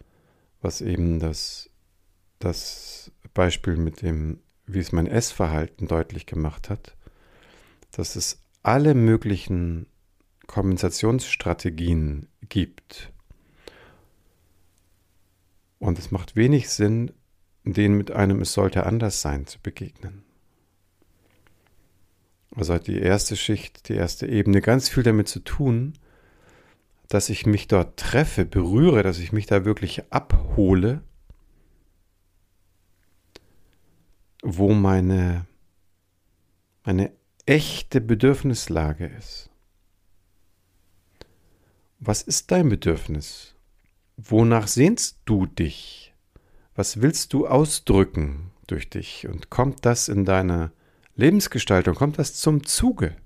was 0.60 0.80
eben 0.80 1.20
das, 1.20 1.70
das 2.38 3.12
Beispiel 3.34 3.76
mit 3.76 4.02
dem, 4.02 4.40
wie 4.66 4.80
es 4.80 4.92
mein 4.92 5.06
Essverhalten 5.06 5.86
deutlich 5.86 6.26
gemacht 6.26 6.70
hat, 6.70 6.96
dass 7.92 8.16
es 8.16 8.42
alle 8.62 8.94
möglichen 8.94 9.86
Kompensationsstrategien 10.46 12.28
gibt. 12.48 13.12
Und 15.78 15.98
es 15.98 16.10
macht 16.10 16.36
wenig 16.36 16.68
Sinn, 16.70 17.12
denen 17.64 17.96
mit 17.96 18.10
einem 18.10 18.40
Es 18.40 18.52
sollte 18.52 18.86
anders 18.86 19.20
sein 19.20 19.46
zu 19.46 19.60
begegnen. 19.60 20.24
Also 22.54 22.74
hat 22.74 22.86
die 22.86 22.98
erste 22.98 23.36
Schicht, 23.36 23.88
die 23.88 23.94
erste 23.94 24.26
Ebene 24.26 24.60
ganz 24.60 24.88
viel 24.88 25.02
damit 25.02 25.28
zu 25.28 25.40
tun, 25.40 25.94
dass 27.08 27.30
ich 27.30 27.46
mich 27.46 27.68
dort 27.68 27.98
treffe, 27.98 28.44
berühre, 28.44 29.02
dass 29.02 29.18
ich 29.18 29.32
mich 29.32 29.46
da 29.46 29.64
wirklich 29.64 30.12
abhole, 30.12 31.02
wo 34.42 34.72
meine, 34.72 35.46
meine 36.84 37.12
echte 37.46 38.00
Bedürfnislage 38.00 39.06
ist. 39.06 39.48
Was 41.98 42.22
ist 42.22 42.50
dein 42.52 42.68
Bedürfnis? 42.68 43.54
Wonach 44.16 44.68
sehnst 44.68 45.18
du 45.24 45.46
dich? 45.46 46.14
Was 46.74 47.00
willst 47.00 47.32
du 47.32 47.46
ausdrücken 47.48 48.50
durch 48.66 48.90
dich? 48.90 49.26
Und 49.26 49.50
kommt 49.50 49.84
das 49.84 50.08
in 50.08 50.24
deiner 50.24 50.72
Lebensgestaltung, 51.16 51.94
kommt 51.94 52.18
das 52.18 52.34
zum 52.34 52.64
Zuge? 52.64 53.16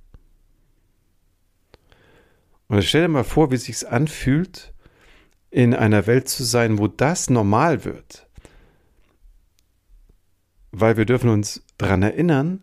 Und 2.72 2.82
stell 2.84 3.02
dir 3.02 3.08
mal 3.08 3.22
vor, 3.22 3.50
wie 3.50 3.56
es 3.56 3.64
sich 3.64 3.86
anfühlt, 3.86 4.72
in 5.50 5.74
einer 5.74 6.06
Welt 6.06 6.26
zu 6.26 6.42
sein, 6.42 6.78
wo 6.78 6.88
das 6.88 7.28
normal 7.28 7.84
wird. 7.84 8.26
Weil 10.70 10.96
wir 10.96 11.04
dürfen 11.04 11.28
uns 11.28 11.62
daran 11.76 12.02
erinnern, 12.02 12.62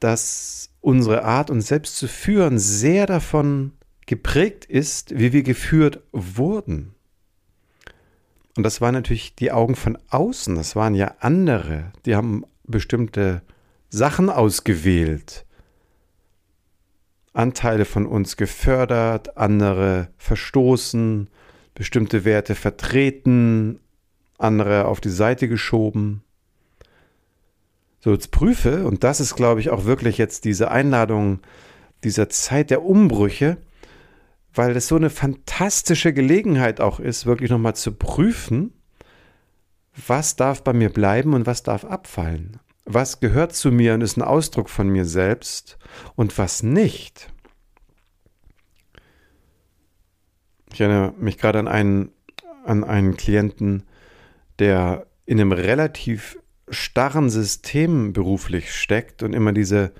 dass 0.00 0.70
unsere 0.80 1.24
Art, 1.24 1.50
uns 1.50 1.66
selbst 1.66 1.98
zu 1.98 2.08
führen, 2.08 2.58
sehr 2.58 3.04
davon 3.04 3.72
geprägt 4.06 4.64
ist, 4.64 5.18
wie 5.18 5.34
wir 5.34 5.42
geführt 5.42 6.00
wurden. 6.12 6.94
Und 8.56 8.62
das 8.62 8.80
waren 8.80 8.94
natürlich 8.94 9.34
die 9.34 9.52
Augen 9.52 9.76
von 9.76 9.98
außen, 10.08 10.54
das 10.54 10.74
waren 10.74 10.94
ja 10.94 11.16
andere, 11.20 11.92
die 12.06 12.16
haben 12.16 12.46
bestimmte 12.62 13.42
Sachen 13.90 14.30
ausgewählt, 14.30 15.44
Anteile 17.34 17.84
von 17.84 18.06
uns 18.06 18.36
gefördert, 18.36 19.36
andere 19.36 20.08
verstoßen, 20.16 21.28
bestimmte 21.74 22.24
Werte 22.24 22.54
vertreten, 22.54 23.80
andere 24.38 24.86
auf 24.86 25.00
die 25.00 25.10
Seite 25.10 25.48
geschoben. 25.48 26.22
So, 28.00 28.12
jetzt 28.12 28.30
prüfe, 28.30 28.86
und 28.86 29.02
das 29.02 29.20
ist, 29.20 29.34
glaube 29.34 29.60
ich, 29.60 29.70
auch 29.70 29.84
wirklich 29.84 30.16
jetzt 30.16 30.44
diese 30.44 30.70
Einladung 30.70 31.40
dieser 32.04 32.28
Zeit 32.28 32.70
der 32.70 32.84
Umbrüche, 32.84 33.56
weil 34.52 34.76
es 34.76 34.86
so 34.86 34.96
eine 34.96 35.10
fantastische 35.10 36.12
Gelegenheit 36.12 36.80
auch 36.80 37.00
ist, 37.00 37.26
wirklich 37.26 37.50
nochmal 37.50 37.74
zu 37.74 37.92
prüfen, 37.92 38.72
was 40.06 40.36
darf 40.36 40.62
bei 40.62 40.72
mir 40.72 40.90
bleiben 40.90 41.34
und 41.34 41.46
was 41.46 41.62
darf 41.62 41.84
abfallen. 41.84 42.60
Was 42.84 43.20
gehört 43.20 43.54
zu 43.54 43.72
mir 43.72 43.94
und 43.94 44.02
ist 44.02 44.16
ein 44.16 44.22
Ausdruck 44.22 44.68
von 44.68 44.88
mir 44.88 45.04
selbst 45.04 45.78
und 46.16 46.36
was 46.36 46.62
nicht. 46.62 47.30
Ich 50.72 50.80
erinnere 50.80 51.12
mich 51.18 51.38
gerade 51.38 51.60
an 51.60 51.68
einen, 51.68 52.10
an 52.64 52.84
einen 52.84 53.16
Klienten, 53.16 53.84
der 54.58 55.06
in 55.24 55.40
einem 55.40 55.52
relativ 55.52 56.38
starren 56.68 57.30
System 57.30 58.12
beruflich 58.12 58.74
steckt 58.74 59.22
und 59.22 59.32
immer 59.32 59.52
diese, 59.52 59.92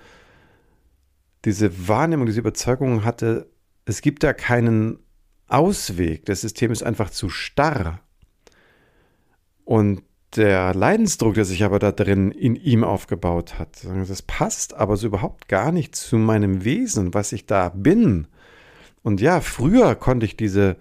diese 1.45 1.89
Wahrnehmung, 1.89 2.27
diese 2.27 2.41
Überzeugung 2.41 3.05
hatte, 3.05 3.49
es 3.85 4.01
gibt 4.01 4.23
da 4.23 4.33
keinen 4.33 4.99
Ausweg. 5.47 6.25
Das 6.27 6.41
System 6.41 6.73
ist 6.73 6.83
einfach 6.83 7.11
zu 7.11 7.29
starr. 7.29 8.01
Und 9.65 10.03
der 10.37 10.75
Leidensdruck, 10.75 11.35
der 11.35 11.45
sich 11.45 11.65
aber 11.65 11.79
da 11.79 11.93
drin 11.93 12.31
in 12.31 12.57
ihm 12.57 12.85
aufgebaut 12.85 13.59
hat, 13.59 13.85
das 13.85 14.23
passt 14.23 14.75
aber 14.75 14.97
so 14.97 15.07
überhaupt 15.07 15.49
gar 15.49 15.73
nicht 15.73 15.95
zu 15.95 16.17
meinem 16.17 16.65
Wesen, 16.65 17.15
was 17.15 17.33
ich 17.33 17.47
da 17.47 17.69
bin. 17.69 18.27
Und 19.03 19.21
ja, 19.21 19.41
früher 19.41 19.95
konnte 19.95 20.27
ich 20.27 20.37
diese 20.37 20.77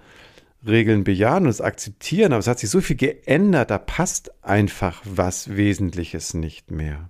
Regeln 0.66 1.04
bejahen 1.04 1.44
und 1.44 1.50
es 1.50 1.62
akzeptieren, 1.62 2.32
aber 2.32 2.40
es 2.40 2.48
hat 2.48 2.60
sich 2.60 2.70
so 2.70 2.80
viel 2.82 2.96
geändert, 2.96 3.70
da 3.70 3.78
passt 3.78 4.32
einfach 4.44 5.02
was 5.06 5.56
Wesentliches 5.56 6.34
nicht 6.34 6.72
mehr. 6.72 7.10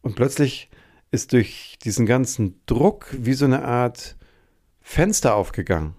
Und 0.00 0.16
plötzlich 0.16 0.68
ist 1.12 1.32
durch 1.32 1.78
diesen 1.84 2.06
ganzen 2.06 2.60
Druck 2.66 3.06
wie 3.12 3.34
so 3.34 3.44
eine 3.44 3.64
Art 3.64 4.16
Fenster 4.80 5.36
aufgegangen. 5.36 5.94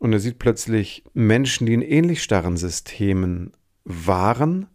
Und 0.00 0.12
er 0.12 0.20
sieht 0.20 0.38
plötzlich 0.38 1.04
Menschen, 1.12 1.66
die 1.66 1.74
in 1.74 1.82
ähnlich 1.82 2.22
starren 2.22 2.56
Systemen 2.56 3.52
waren 3.84 4.66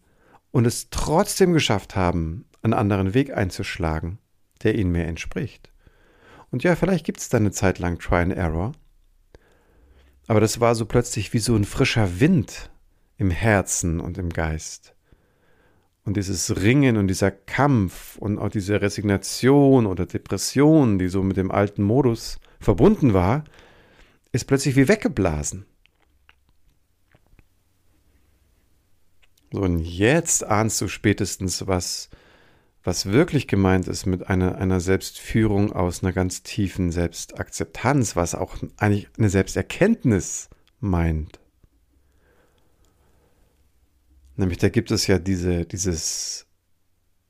und 0.51 0.65
es 0.65 0.89
trotzdem 0.89 1.53
geschafft 1.53 1.95
haben, 1.95 2.45
einen 2.61 2.73
anderen 2.73 3.13
Weg 3.13 3.35
einzuschlagen, 3.35 4.19
der 4.63 4.75
ihnen 4.75 4.91
mehr 4.91 5.07
entspricht. 5.07 5.71
Und 6.51 6.63
ja, 6.63 6.75
vielleicht 6.75 7.05
gibt 7.05 7.19
es 7.19 7.29
da 7.29 7.37
eine 7.37 7.51
Zeit 7.51 7.79
lang 7.79 7.99
Try 7.99 8.17
and 8.17 8.33
Error. 8.33 8.73
Aber 10.27 10.39
das 10.39 10.59
war 10.59 10.75
so 10.75 10.85
plötzlich 10.85 11.33
wie 11.33 11.39
so 11.39 11.55
ein 11.55 11.65
frischer 11.65 12.19
Wind 12.19 12.69
im 13.17 13.31
Herzen 13.31 13.99
und 13.99 14.17
im 14.17 14.29
Geist. 14.29 14.95
Und 16.05 16.17
dieses 16.17 16.61
Ringen 16.61 16.97
und 16.97 17.07
dieser 17.07 17.31
Kampf 17.31 18.17
und 18.17 18.37
auch 18.37 18.49
diese 18.49 18.81
Resignation 18.81 19.85
oder 19.85 20.05
Depression, 20.05 20.99
die 20.99 21.07
so 21.07 21.23
mit 21.23 21.37
dem 21.37 21.49
alten 21.49 21.83
Modus 21.83 22.39
verbunden 22.59 23.13
war, 23.13 23.45
ist 24.33 24.45
plötzlich 24.45 24.75
wie 24.75 24.89
weggeblasen. 24.89 25.65
So, 29.51 29.61
und 29.61 29.79
jetzt 29.79 30.43
ahnst 30.43 30.81
du 30.81 30.87
spätestens, 30.87 31.67
was, 31.67 32.09
was 32.83 33.05
wirklich 33.05 33.47
gemeint 33.47 33.87
ist 33.87 34.07
mit 34.07 34.27
einer, 34.27 34.57
einer 34.57 34.79
Selbstführung 34.79 35.71
aus 35.71 36.03
einer 36.03 36.11
ganz 36.11 36.41
tiefen 36.41 36.91
Selbstakzeptanz, 36.91 38.15
was 38.15 38.33
auch 38.33 38.57
eigentlich 38.77 39.07
eine 39.17 39.29
Selbsterkenntnis 39.29 40.49
meint. 40.79 41.39
Nämlich 44.35 44.57
da 44.57 44.69
gibt 44.69 44.89
es 44.89 45.05
ja 45.05 45.19
diese, 45.19 45.65
dieses 45.65 46.47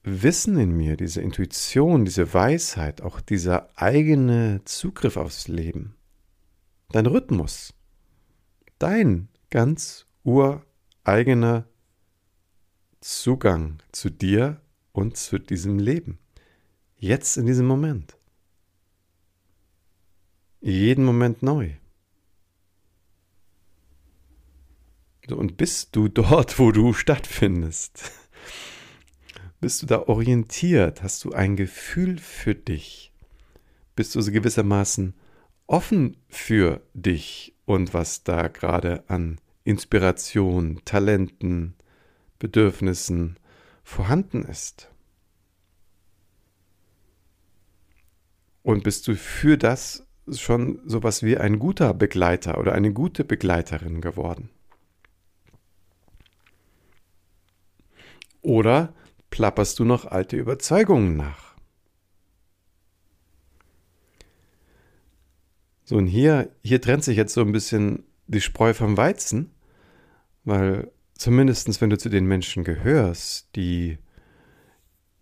Wissen 0.03 0.57
in 0.57 0.71
mir, 0.71 0.95
diese 0.95 1.21
Intuition, 1.21 2.05
diese 2.05 2.33
Weisheit, 2.33 3.01
auch 3.01 3.19
dieser 3.19 3.69
eigene 3.75 4.61
Zugriff 4.63 5.17
aufs 5.17 5.49
Leben 5.49 5.97
dein 6.93 7.08
Rhythmus, 7.08 7.73
dein 8.79 9.27
ganz 9.49 10.06
ureigener 10.23 11.67
Zugang 13.01 13.82
zu 13.91 14.10
dir 14.10 14.62
und 14.93 15.17
zu 15.17 15.39
diesem 15.39 15.79
Leben. 15.79 16.19
Jetzt 16.95 17.36
in 17.38 17.47
diesem 17.47 17.65
Moment. 17.65 18.15
Jeden 20.62 21.03
Moment 21.03 21.43
neu. 21.43 21.71
Und 25.29 25.58
bist 25.58 25.95
du 25.95 26.08
dort, 26.10 26.60
wo 26.60 26.71
du 26.71 26.93
stattfindest? 26.93 28.12
Bist 29.60 29.82
du 29.82 29.88
da 29.88 30.08
orientiert? 30.08 31.01
Hast 31.01 31.23
du 31.23 31.32
ein 31.32 31.56
Gefühl 31.56 32.19
für 32.19 32.53
dich? 32.53 33.12
Bist 33.95 34.13
du 34.15 34.21
so 34.21 34.32
gewissermaßen 34.32 35.15
offen 35.73 36.17
für 36.29 36.81
dich 36.93 37.55
und 37.65 37.95
was 37.95 38.23
da 38.23 38.47
gerade 38.47 39.03
an 39.07 39.41
Inspiration, 39.63 40.79
Talenten, 40.86 41.73
Bedürfnissen 42.38 43.39
vorhanden 43.83 44.43
ist. 44.43 44.91
Und 48.62 48.83
bist 48.83 49.07
du 49.07 49.15
für 49.15 49.57
das 49.57 50.05
schon 50.31 50.79
sowas 50.86 51.23
wie 51.23 51.38
ein 51.38 51.57
guter 51.57 51.95
Begleiter 51.95 52.59
oder 52.59 52.73
eine 52.73 52.93
gute 52.93 53.23
Begleiterin 53.23 53.99
geworden? 53.99 54.51
Oder 58.43 58.93
plapperst 59.31 59.79
du 59.79 59.86
noch 59.86 60.05
alte 60.05 60.38
Überzeugungen 60.38 61.17
nach? 61.17 61.52
So, 65.85 65.97
und 65.97 66.07
hier, 66.07 66.49
hier 66.63 66.81
trennt 66.81 67.03
sich 67.03 67.17
jetzt 67.17 67.33
so 67.33 67.41
ein 67.41 67.51
bisschen 67.51 68.03
die 68.27 68.41
Spreu 68.41 68.73
vom 68.73 68.95
Weizen, 68.97 69.51
weil 70.45 70.91
zumindest 71.15 71.81
wenn 71.81 71.89
du 71.89 71.97
zu 71.97 72.09
den 72.09 72.25
Menschen 72.25 72.63
gehörst, 72.63 73.49
die, 73.55 73.97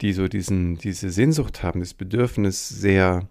die 0.02 0.14
so 0.14 0.28
diesen, 0.28 0.78
diese 0.78 1.10
Sehnsucht 1.10 1.64
haben, 1.64 1.80
das 1.80 1.94
Bedürfnis, 1.94 2.70
sehr, 2.70 3.28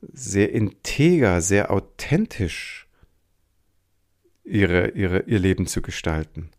sehr 0.00 0.52
integer, 0.52 1.40
sehr 1.40 1.70
authentisch 1.70 2.86
ihre, 4.44 4.90
ihre, 4.90 5.22
ihr 5.22 5.38
Leben 5.38 5.66
zu 5.66 5.82
gestalten. 5.82 6.50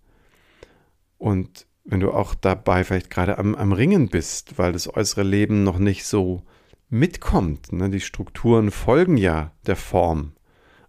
Und 1.17 1.65
wenn 1.85 1.99
du 1.99 2.11
auch 2.11 2.35
dabei 2.35 2.83
vielleicht 2.83 3.09
gerade 3.09 3.37
am, 3.37 3.55
am 3.55 3.71
Ringen 3.71 4.09
bist, 4.09 4.57
weil 4.57 4.73
das 4.73 4.93
äußere 4.93 5.23
Leben 5.23 5.63
noch 5.63 5.77
nicht 5.77 6.05
so 6.05 6.43
mitkommt. 6.89 7.71
Ne? 7.73 7.89
Die 7.89 7.99
Strukturen 7.99 8.71
folgen 8.71 9.17
ja 9.17 9.51
der 9.65 9.75
Form. 9.75 10.33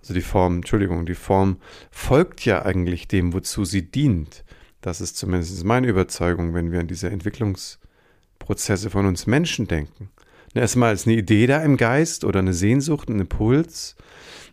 Also 0.00 0.14
die 0.14 0.22
Form, 0.22 0.56
Entschuldigung, 0.56 1.04
die 1.06 1.14
Form 1.14 1.58
folgt 1.90 2.44
ja 2.44 2.64
eigentlich 2.64 3.08
dem, 3.08 3.32
wozu 3.32 3.64
sie 3.64 3.90
dient. 3.90 4.44
Das 4.80 5.00
ist 5.00 5.16
zumindest 5.16 5.64
meine 5.64 5.88
Überzeugung, 5.88 6.54
wenn 6.54 6.70
wir 6.70 6.80
an 6.80 6.86
diese 6.86 7.10
Entwicklungsprozesse 7.10 8.90
von 8.90 9.06
uns 9.06 9.26
Menschen 9.26 9.66
denken. 9.66 10.10
Ne, 10.54 10.60
erstmal 10.60 10.94
ist 10.94 11.06
eine 11.06 11.16
Idee 11.16 11.46
da 11.46 11.62
im 11.62 11.76
Geist 11.76 12.24
oder 12.24 12.38
eine 12.38 12.54
Sehnsucht, 12.54 13.08
ein 13.08 13.18
Impuls 13.18 13.96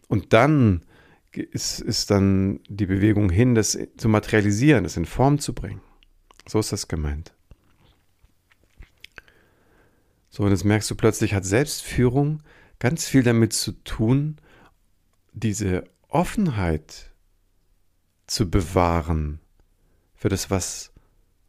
und 0.08 0.34
dann 0.34 0.84
ist, 1.32 1.80
ist 1.80 2.12
dann 2.12 2.60
die 2.68 2.86
Bewegung 2.86 3.30
hin, 3.30 3.56
das 3.56 3.78
zu 3.98 4.10
materialisieren, 4.10 4.84
das 4.84 4.98
in 4.98 5.06
Form 5.06 5.40
zu 5.40 5.54
bringen. 5.54 5.82
So 6.48 6.60
ist 6.60 6.72
das 6.72 6.88
gemeint. 6.88 7.33
So, 10.36 10.42
und 10.42 10.50
jetzt 10.50 10.66
merkst 10.66 10.90
du 10.90 10.96
plötzlich, 10.96 11.36
hat 11.36 11.46
Selbstführung 11.46 12.42
ganz 12.80 13.06
viel 13.06 13.22
damit 13.22 13.54
zu 13.54 13.72
tun, 13.84 14.38
diese 15.32 15.84
Offenheit 16.10 17.12
zu 18.26 18.50
bewahren 18.50 19.40
für 20.16 20.30
das, 20.30 20.50
was, 20.50 20.92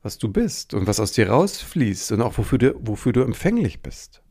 was 0.03 0.19
du 0.19 0.31
bist 0.31 0.75
und 0.75 0.87
was 0.87 1.01
aus 1.01 1.13
dir 1.13 1.31
rausfließt 1.31 2.13
und 2.13 2.21
auch 2.21 2.37
wofür 2.37 2.59
du, 2.59 2.75
wofür 2.79 3.15
du 3.15 3.23
empfänglich 3.23 3.81
bist. 3.81 4.23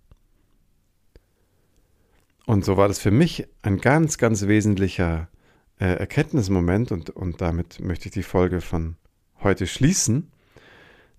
Und 2.46 2.64
so 2.64 2.78
war 2.78 2.88
das 2.88 3.00
für 3.00 3.10
mich 3.10 3.48
ein 3.64 3.80
ganz, 3.80 4.20
ganz 4.20 4.46
wesentlicher 4.46 5.30
äh, 5.80 5.96
Erkenntnismoment 5.96 6.92
und, 6.92 7.10
und 7.10 7.42
damit 7.42 7.80
möchte 7.80 8.06
ich 8.06 8.14
die 8.14 8.22
Folge 8.22 8.62
von 8.62 8.98
heute 9.42 9.66
schließen 9.66 10.32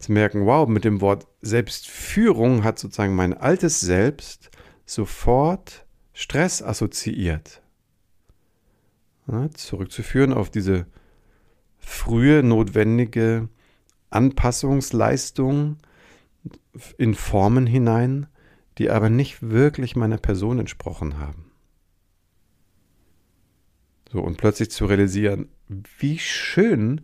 zu 0.05 0.13
merken, 0.13 0.47
wow, 0.47 0.69
mit 0.69 0.85
dem 0.85 1.01
Wort 1.01 1.27
Selbstführung 1.41 2.65
hat 2.65 2.79
sozusagen 2.79 3.15
mein 3.15 3.35
altes 3.35 3.81
Selbst 3.81 4.51
sofort 4.87 5.87
Stress 6.13 6.63
assoziiert. 6.63 7.63
Ja, 9.27 9.51
zurückzuführen 9.51 10.33
auf 10.33 10.51
diese 10.51 10.87
frühe 11.79 12.43
notwendige 12.43 13.49
Anpassungsleistung 14.11 15.79
in 16.99 17.15
Formen 17.15 17.67
hinein, 17.67 18.27
die 18.79 18.91
aber 18.91 19.09
nicht 19.09 19.43
wirklich 19.43 19.97
meiner 19.97 20.19
Person 20.19 20.59
entsprochen 20.59 21.19
haben. 21.19 21.51
So, 24.13 24.21
und 24.21 24.37
plötzlich 24.37 24.71
zu 24.71 24.87
realisieren, 24.87 25.49
wie 25.99 26.19
schön, 26.19 27.01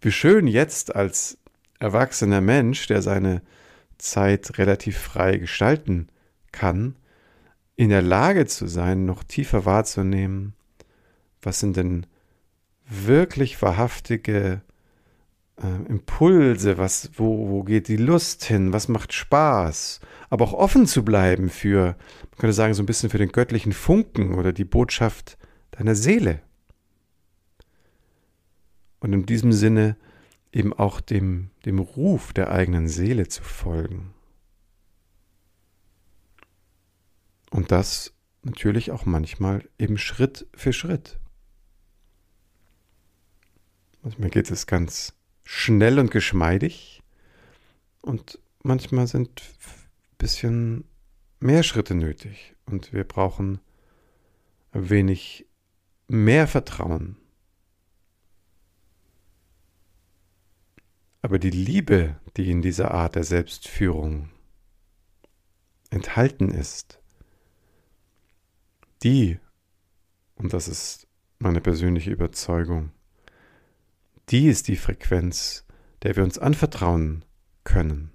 wie 0.00 0.12
schön 0.12 0.46
jetzt 0.46 0.94
als 0.94 1.38
erwachsener 1.84 2.40
Mensch, 2.40 2.86
der 2.86 3.02
seine 3.02 3.42
Zeit 3.98 4.56
relativ 4.58 4.98
frei 4.98 5.36
gestalten 5.36 6.08
kann, 6.50 6.96
in 7.76 7.90
der 7.90 8.00
Lage 8.00 8.46
zu 8.46 8.66
sein, 8.66 9.04
noch 9.04 9.22
tiefer 9.22 9.66
wahrzunehmen, 9.66 10.54
was 11.42 11.60
sind 11.60 11.76
denn 11.76 12.06
wirklich 12.88 13.60
wahrhaftige 13.60 14.62
äh, 15.62 15.90
Impulse, 15.90 16.78
was, 16.78 17.10
wo, 17.16 17.50
wo 17.50 17.62
geht 17.64 17.88
die 17.88 17.96
Lust 17.96 18.44
hin, 18.44 18.72
was 18.72 18.88
macht 18.88 19.12
Spaß, 19.12 20.00
aber 20.30 20.44
auch 20.44 20.54
offen 20.54 20.86
zu 20.86 21.04
bleiben 21.04 21.50
für, 21.50 21.96
man 22.30 22.38
könnte 22.38 22.54
sagen, 22.54 22.72
so 22.72 22.82
ein 22.82 22.86
bisschen 22.86 23.10
für 23.10 23.18
den 23.18 23.32
göttlichen 23.32 23.72
Funken 23.72 24.34
oder 24.34 24.54
die 24.54 24.64
Botschaft 24.64 25.36
deiner 25.72 25.94
Seele. 25.94 26.40
und 29.00 29.12
in 29.12 29.26
diesem 29.26 29.52
Sinne 29.52 29.96
eben 30.54 30.72
auch 30.72 31.00
dem, 31.00 31.50
dem 31.64 31.80
Ruf 31.80 32.32
der 32.32 32.50
eigenen 32.50 32.88
Seele 32.88 33.28
zu 33.28 33.42
folgen. 33.42 34.14
Und 37.50 37.72
das 37.72 38.12
natürlich 38.42 38.92
auch 38.92 39.04
manchmal 39.04 39.68
eben 39.78 39.98
Schritt 39.98 40.46
für 40.54 40.72
Schritt. 40.72 41.18
Manchmal 44.02 44.30
geht 44.30 44.50
es 44.50 44.66
ganz 44.66 45.14
schnell 45.44 45.98
und 45.98 46.10
geschmeidig 46.10 47.02
und 48.00 48.38
manchmal 48.62 49.06
sind 49.06 49.40
ein 49.40 50.16
bisschen 50.18 50.84
mehr 51.40 51.62
Schritte 51.62 51.94
nötig 51.94 52.54
und 52.66 52.92
wir 52.92 53.04
brauchen 53.04 53.60
ein 54.72 54.90
wenig 54.90 55.46
mehr 56.06 56.46
Vertrauen. 56.46 57.16
Aber 61.24 61.38
die 61.38 61.48
Liebe, 61.48 62.16
die 62.36 62.50
in 62.50 62.60
dieser 62.60 62.90
Art 62.90 63.14
der 63.14 63.24
Selbstführung 63.24 64.28
enthalten 65.88 66.50
ist, 66.50 67.00
die, 69.02 69.38
und 70.34 70.52
das 70.52 70.68
ist 70.68 71.06
meine 71.38 71.62
persönliche 71.62 72.10
Überzeugung, 72.10 72.90
die 74.28 74.48
ist 74.48 74.68
die 74.68 74.76
Frequenz, 74.76 75.64
der 76.02 76.14
wir 76.14 76.24
uns 76.24 76.38
anvertrauen 76.38 77.24
können. 77.64 78.12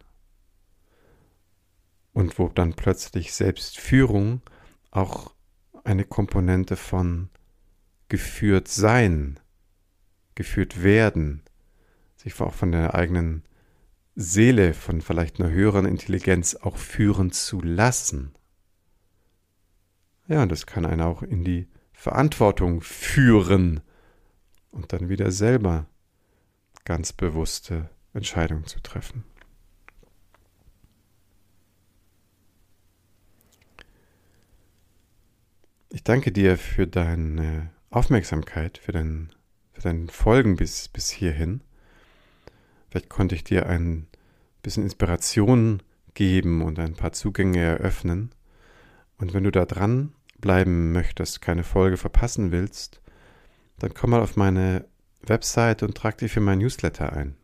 Und 2.13 2.37
wo 2.37 2.49
dann 2.49 2.75
plötzlich 2.75 3.33
Selbstführung 3.33 4.43
auch 4.91 5.33
eine 5.83 6.05
Komponente 6.05 6.75
von 6.75 7.31
geführt 8.07 8.67
sein, 8.67 9.39
geführt 10.35 10.83
werden, 10.83 11.41
sich 12.19 12.39
auch 12.41 12.53
von 12.53 12.71
der 12.71 12.95
eigenen 12.95 13.43
Seele, 14.15 14.73
von 14.73 15.01
vielleicht 15.01 15.39
einer 15.39 15.49
höheren 15.49 15.85
Intelligenz 15.85 16.55
auch 16.55 16.75
führen 16.75 17.31
zu 17.31 17.61
lassen. 17.61 18.33
Ja, 20.27 20.43
und 20.43 20.51
das 20.51 20.65
kann 20.65 20.85
einen 20.85 21.01
auch 21.01 21.23
in 21.23 21.43
die 21.43 21.67
Verantwortung 21.93 22.81
führen 22.81 23.81
und 24.71 24.91
dann 24.91 25.09
wieder 25.09 25.31
selber 25.31 25.87
ganz 26.83 27.13
bewusste 27.13 27.89
Entscheidungen 28.13 28.65
zu 28.65 28.81
treffen. 28.81 29.23
Ich 35.91 36.03
danke 36.03 36.31
dir 36.31 36.57
für 36.57 36.85
deine 36.85 37.71
Aufmerksamkeit, 37.89 38.77
für, 38.77 38.91
dein, 38.91 39.31
für 39.71 39.81
dein 39.81 40.09
Folgen 40.09 40.57
bis, 40.57 40.89
bis 40.89 41.09
hierhin. 41.09 41.63
Vielleicht 42.89 43.09
konnte 43.09 43.35
ich 43.35 43.43
dir 43.43 43.67
ein 43.67 44.07
bisschen 44.61 44.83
Inspiration 44.83 45.81
geben 46.13 46.61
und 46.61 46.79
ein 46.79 46.95
paar 46.95 47.11
Zugänge 47.11 47.59
eröffnen. 47.59 48.31
Und 49.17 49.33
wenn 49.33 49.43
du 49.43 49.51
da 49.51 49.65
dran 49.65 50.13
bleiben 50.39 50.91
möchtest, 50.91 51.41
keine 51.41 51.63
Folge 51.63 51.97
verpassen 51.97 52.51
willst, 52.51 53.01
dann 53.79 53.93
komm 53.93 54.11
mal 54.11 54.21
auf 54.21 54.35
meine 54.35 54.85
Website 55.21 55.83
und 55.83 55.95
trag 55.95 56.17
dich 56.17 56.31
für 56.31 56.41
mein 56.41 56.59
Newsletter 56.59 57.13
ein. 57.13 57.35